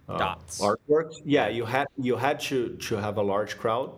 [0.08, 0.60] Dots.
[0.60, 1.22] artwork.
[1.26, 3.92] Yeah, you had you had to to have a large crowd,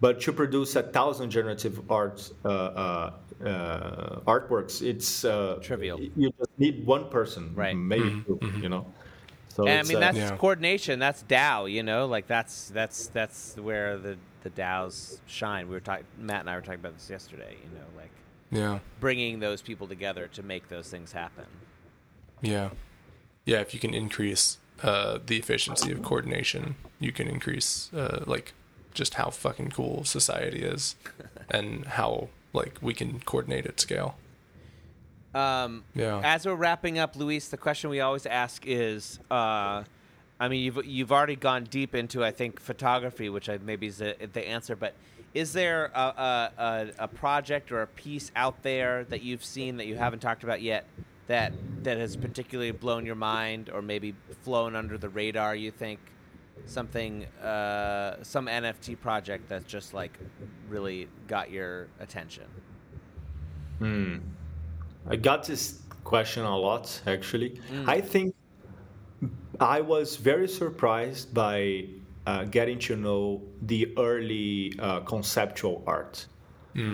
[0.00, 3.12] but to produce a thousand generative art uh, uh,
[3.44, 6.00] uh, artworks, it's uh, Trivial.
[6.00, 7.76] You just need one person, Right.
[7.76, 8.86] Maybe two, you know.
[9.48, 10.36] So And I mean uh, that's Yeah.
[10.36, 10.98] coordination.
[10.98, 11.70] That's DAO.
[11.70, 15.66] You know, like that's that's that's where the the DAOs shine.
[15.68, 16.04] We were talking.
[16.18, 17.56] Matt and I were talking about this yesterday.
[17.62, 18.10] You know, like
[18.50, 18.78] yeah.
[19.00, 21.46] bringing those people together to make those things happen.
[22.40, 22.70] Yeah.
[23.44, 28.52] Yeah, if you can increase uh, the efficiency of coordination, you can increase uh, like
[28.94, 30.96] just how fucking cool society is
[31.50, 34.16] and how like we can coordinate at scale.
[35.34, 36.20] Um, Yeah.
[36.24, 39.84] As we're wrapping up, Luis, the question we always ask is, uh,
[40.40, 43.98] I mean, you've you've already gone deep into, I think, photography, which I, maybe is
[43.98, 44.76] the, the answer.
[44.76, 44.94] But
[45.34, 49.76] is there a, a, a, a project or a piece out there that you've seen
[49.76, 50.86] that you haven't talked about yet
[51.28, 51.52] that
[51.84, 55.54] that has particularly blown your mind, or maybe flown under the radar?
[55.54, 56.00] You think
[56.66, 60.18] something, uh, some NFT project that just like
[60.68, 62.44] really got your attention?
[63.78, 64.16] hmm
[65.06, 67.60] I got this question a lot, actually.
[67.72, 67.88] Mm.
[67.88, 68.34] I think
[69.60, 71.86] I was very surprised by
[72.26, 76.26] uh, getting to know the early uh, conceptual art.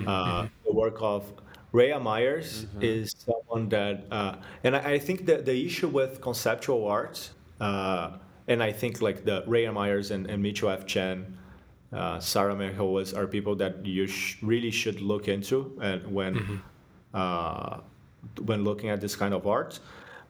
[0.07, 1.31] Uh, the work of
[1.73, 3.15] Rhea Myers is
[3.55, 7.31] someone that, uh, and I, I think that the issue with conceptual art,
[7.61, 8.13] uh,
[8.49, 10.87] and I think like the Rhea Myers and, and Mitchell F.
[10.87, 11.39] Chan,
[11.93, 16.61] uh, Sarah Meyohas are people that you sh- really should look into, and when
[17.15, 17.79] uh,
[18.45, 19.79] when looking at this kind of art.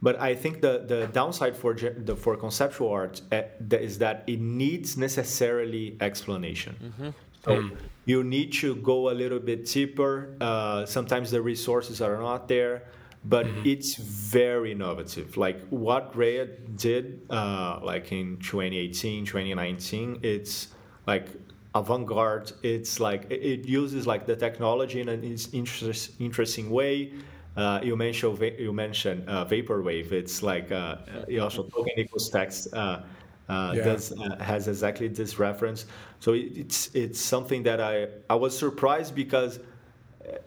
[0.03, 3.99] But I think the, the downside for ge- the for conceptual art uh, that is
[3.99, 7.15] that it needs necessarily explanation.
[7.45, 7.71] So
[8.05, 10.35] you need to go a little bit deeper.
[10.41, 12.83] Uh, sometimes the resources are not there,
[13.25, 15.37] but it's very innovative.
[15.37, 20.75] Like what Rhea did, uh, like in 2018, 2019, it's
[21.07, 21.29] like
[21.75, 22.53] avant-garde.
[22.63, 25.23] It's like it- uses like the technology in an
[25.53, 27.15] interest, interesting way.
[27.57, 30.13] Uh, you mentioned you mentioned uh, vaporwave.
[30.13, 30.97] It's like uh,
[31.29, 32.69] you also token equals text.
[32.75, 33.05] Uh,
[33.49, 33.77] uh, Yeah.
[33.77, 35.87] does uh, has exactly this reference.
[36.19, 39.61] So it, it's it's something that I I was surprised because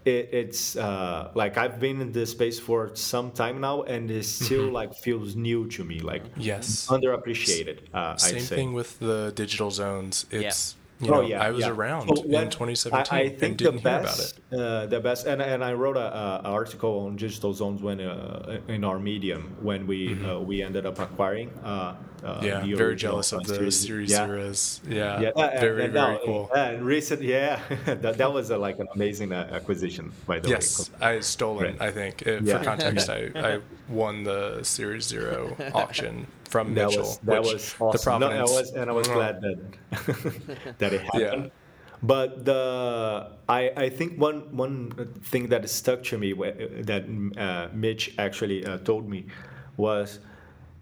[0.05, 4.23] it, it's uh, like I've been in this space for some time now, and it
[4.25, 4.73] still Mm-hmm.
[4.73, 6.87] like feels new to me, like Yes.
[6.89, 7.93] underappreciated.
[7.93, 10.25] Uh, Same thing with the digital zones.
[10.31, 11.67] It's you Oh know, yeah, I was yeah.
[11.67, 14.59] around So in 2017 I, I and think didn't the hear about best, it.
[14.59, 17.99] uh, the best, and, and I wrote a, a a article on digital zones when
[18.01, 21.51] uh, in our medium when we uh, we ended up acquiring.
[22.23, 22.41] Uh, uh.
[22.43, 24.25] Yeah, the very jealous of uh, the series yeah.
[24.25, 24.81] zeros.
[24.87, 26.49] Yeah, Yeah, and- very and very now- cool.
[26.55, 30.89] And recent, yeah, that, that was a, like an amazing uh, acquisition, by the Yes,
[30.89, 30.95] way.
[31.07, 31.77] I stolen.
[31.77, 31.81] Right.
[31.81, 32.57] I think Uh, Yeah.
[32.57, 33.59] for context, I, I
[33.89, 37.03] won the Series Zero auction from That Mitchell.
[37.03, 38.19] was that which was The awesome.
[38.21, 39.57] No, I was, and I was glad that
[40.79, 41.51] that it happened.
[42.03, 44.91] But the I, I think one one
[45.23, 46.53] thing that stuck to me wh-
[46.85, 47.03] that
[47.37, 49.25] uh, Mitch actually uh, told me
[49.77, 50.19] was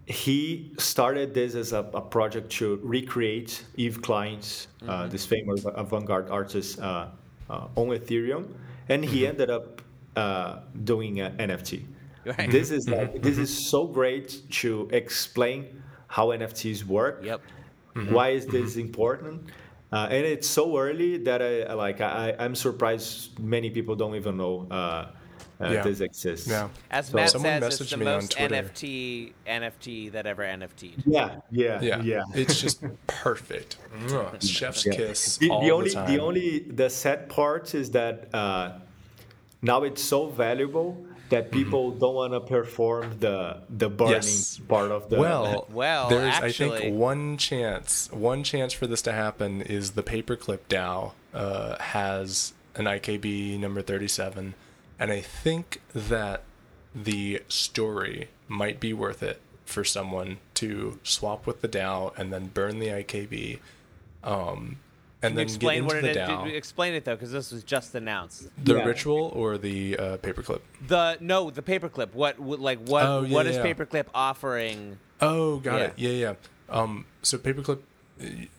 [0.06, 6.30] he started this as a, a project to recreate Yves Klein's uh, this famous avant-garde
[6.30, 7.08] artist uh,
[7.50, 8.46] uh, on Ethereum,
[8.88, 9.82] and he ended up
[10.14, 11.84] uh, doing an NFT.
[12.24, 12.50] Right.
[12.50, 17.20] This is like this is so great to explain how NFTs work.
[17.22, 17.40] Yep.
[18.10, 19.50] Why is this important?
[19.92, 24.36] Uh, and it's so early that I like I, I'm surprised many people don't even
[24.36, 24.66] know
[25.60, 25.82] uh, Yeah.
[25.82, 26.46] this exists.
[26.48, 26.68] Yeah.
[26.90, 28.54] As So- Matt Someone says, it's the me on most Twitter.
[28.54, 31.02] NFT NFT that ever NFT'd.
[31.06, 32.22] Yeah, yeah, Yeah, yeah.
[32.34, 33.76] It's just perfect.
[34.06, 34.40] Mwah.
[34.56, 34.94] Chef's Yeah.
[34.94, 36.10] kiss The, all the only the time.
[36.12, 38.72] the only the sad part is that uh,
[39.62, 44.60] now it's so valuable that people don't want to perform the the burning Yes.
[44.68, 48.08] part of the well, Well, there's I think one chance.
[48.12, 53.82] One chance for this to happen is the Paperclip DAO uh, has an IKB number
[53.82, 54.54] 37,
[54.98, 56.42] and I think that
[56.94, 62.46] the story might be worth it for someone to swap with the DAO and then
[62.46, 63.58] burn the IKB,
[64.24, 64.78] um,
[65.22, 66.28] and Can you then get explain into what the it is?
[66.28, 66.44] DAO.
[66.44, 68.48] Do- Explain it though, because this was just announced.
[68.62, 68.84] the Yeah.
[68.84, 70.60] ritual or the uh, Paperclip?
[70.86, 72.12] The no, the paperclip.
[72.14, 73.64] What what- like what Oh, yeah, what is yeah.
[73.64, 74.98] paperclip offering?
[75.20, 75.84] Oh, got Yeah.
[75.86, 75.92] it.
[75.96, 76.34] Yeah, yeah.
[76.68, 77.80] Um, so paperclip,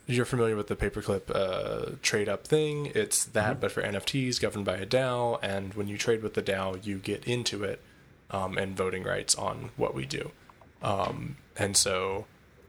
[0.05, 2.91] you're familiar with the paperclip uh, trade up thing.
[2.93, 3.59] It's that, Mm-hmm.
[3.61, 5.39] but for NFTs, governed by a DAO.
[5.41, 7.81] And when you trade with the DAO, you get into it
[8.31, 10.31] um, and voting rights on what we do.
[10.83, 12.25] Um, and so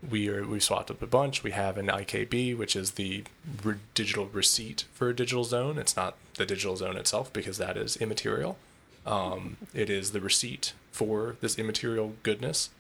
[0.08, 1.42] we are we swapped up a bunch.
[1.42, 3.24] We have an IKB, which is the
[3.62, 5.76] re- digital receipt for a digital zone.
[5.78, 8.56] It's not the digital zone itself because that is immaterial.
[9.04, 12.70] Um, it is the receipt for this immaterial goodness.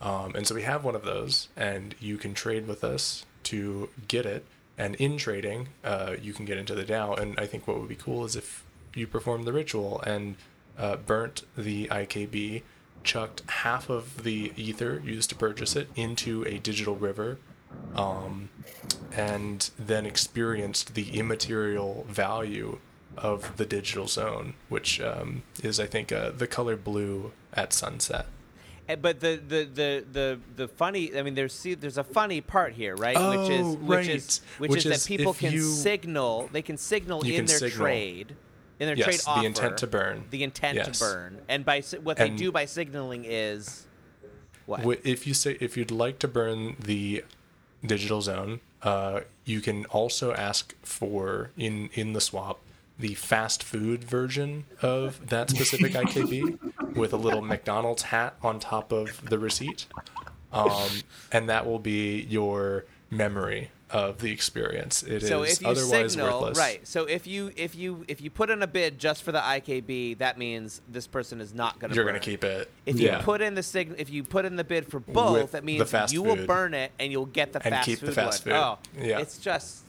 [0.00, 3.88] Um, and so we have one of those, and you can trade with us to
[4.08, 4.44] get it.
[4.76, 7.18] And in trading, uh, you can get into the DAO.
[7.18, 8.64] And I think what would be cool is if
[8.94, 10.36] you performed the ritual and
[10.76, 12.62] uh, burnt the IKB,
[13.04, 17.38] chucked half of the ether used to purchase it into a digital river,
[17.94, 18.48] um,
[19.12, 22.78] and then experienced the immaterial value
[23.16, 28.26] of the digital zone, which um, is, I think, uh, the color blue at sunset.
[28.88, 32.40] Eh, But the, the, the, the, the funny, I mean, there's see, there's a funny
[32.40, 33.16] part here, right?
[33.16, 34.60] which is Oh, which is right.
[34.60, 37.58] which, Which is, is that people can you- signal, they can signal in can their
[37.58, 37.78] signal.
[37.86, 38.36] trade,
[38.80, 40.24] in their Yes, trade the offer, intent to burn.
[40.30, 40.98] the intent Yes.
[40.98, 43.86] to burn, and by what they And- do by signaling is
[44.66, 44.80] what?
[45.04, 47.24] If you say if you'd like to burn the
[47.84, 52.60] digital zone, uh, you can also ask for in in the swap
[52.98, 58.92] the fast food version of that specific IKB with a little McDonald's hat on top
[58.92, 59.86] of the receipt,
[60.52, 60.88] um,
[61.32, 65.02] and that will be your memory of the experience.
[65.04, 66.58] It is so if you otherwise signal worthless.
[66.58, 69.38] right so if you if you if you put in a bid just for the
[69.38, 72.70] ikb that means this person is not going to You're gonna keep it.
[72.86, 75.52] if you put in the sig- if you put in the bid for both With
[75.52, 78.14] that means you will burn it and you'll get the And fast keep the food
[78.16, 78.54] fast one.
[78.54, 78.58] food.
[78.58, 79.20] oh Yeah.
[79.20, 79.84] it's just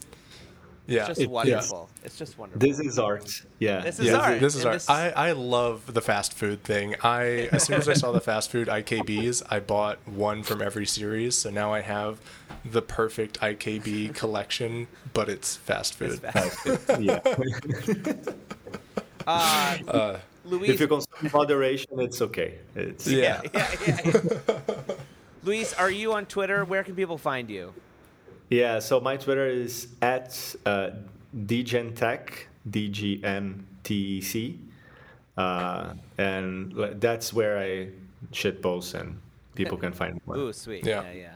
[0.86, 1.00] yeah.
[1.00, 3.42] it's just It- wonderful it's just wonderful This is art.
[3.58, 3.80] Yeah.
[3.80, 4.74] This is yeah, art, This is and art.
[4.76, 6.94] this- I, I love the fast food thing.
[7.02, 10.86] I as soon as I saw the fast food IKBs, I bought one from every
[10.86, 11.36] series.
[11.36, 12.18] So now I have
[12.64, 16.20] the perfect IKB collection, but it's fast food.
[17.00, 17.20] yeah.
[19.26, 22.58] uh, Uh, Luis, if you consume moderation, it's okay.
[22.76, 23.40] It's yeah.
[23.52, 24.94] yeah, yeah, yeah.
[25.42, 26.64] Luis, are you on Twitter?
[26.64, 27.72] Where can people find you?
[28.48, 30.90] Yeah, so my Twitter is at uh,
[31.36, 32.30] dgentech,
[32.68, 34.58] D G N T E C.
[35.36, 37.88] Uh, and that's where I
[38.32, 39.20] shit post and
[39.54, 40.36] people can find more.
[40.36, 40.86] Ooh, sweet.
[40.86, 41.02] Yeah.
[41.02, 41.32] Yeah, yeah.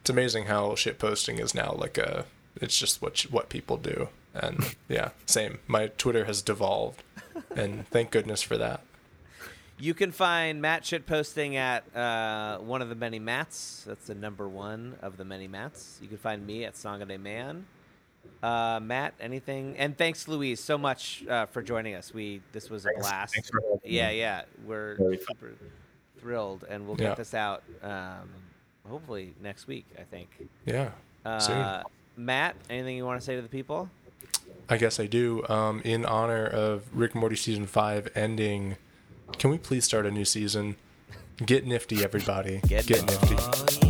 [0.00, 2.24] It's amazing how shit posting is now like a.
[2.60, 5.58] It's just what what people do, and yeah, same.
[5.66, 7.02] My Twitter has devolved,
[7.56, 8.82] and thank goodness for that.
[9.82, 13.82] You can find Matt shit posting at uh, one of the many mats.
[13.84, 15.98] That's the number one of the many mats.
[16.00, 17.66] You can find me at Song of the Man.
[18.44, 19.74] Uh, Matt, anything?
[19.76, 22.14] And thanks, Luis, so much uh, for joining us.
[22.14, 23.34] We this was a Thanks- blast.
[23.34, 25.50] thanks for having yeah, yeah, we're super
[26.20, 27.08] thrilled, and we'll Yeah.
[27.08, 28.30] get this out um,
[28.88, 29.86] hopefully next week.
[29.98, 30.28] I think.
[30.64, 30.90] Yeah.
[31.40, 31.56] soon.
[31.56, 31.82] Uh,
[32.16, 33.90] Matt, anything you want to say to the people?
[34.68, 35.44] I guess I do.
[35.48, 38.76] Um, in honor of Rick and Morty season five ending,
[39.38, 40.76] can we please start a new season?
[41.44, 42.60] Get nifty, everybody.
[42.66, 43.34] Get Get nifty.
[43.34, 43.81] nifty.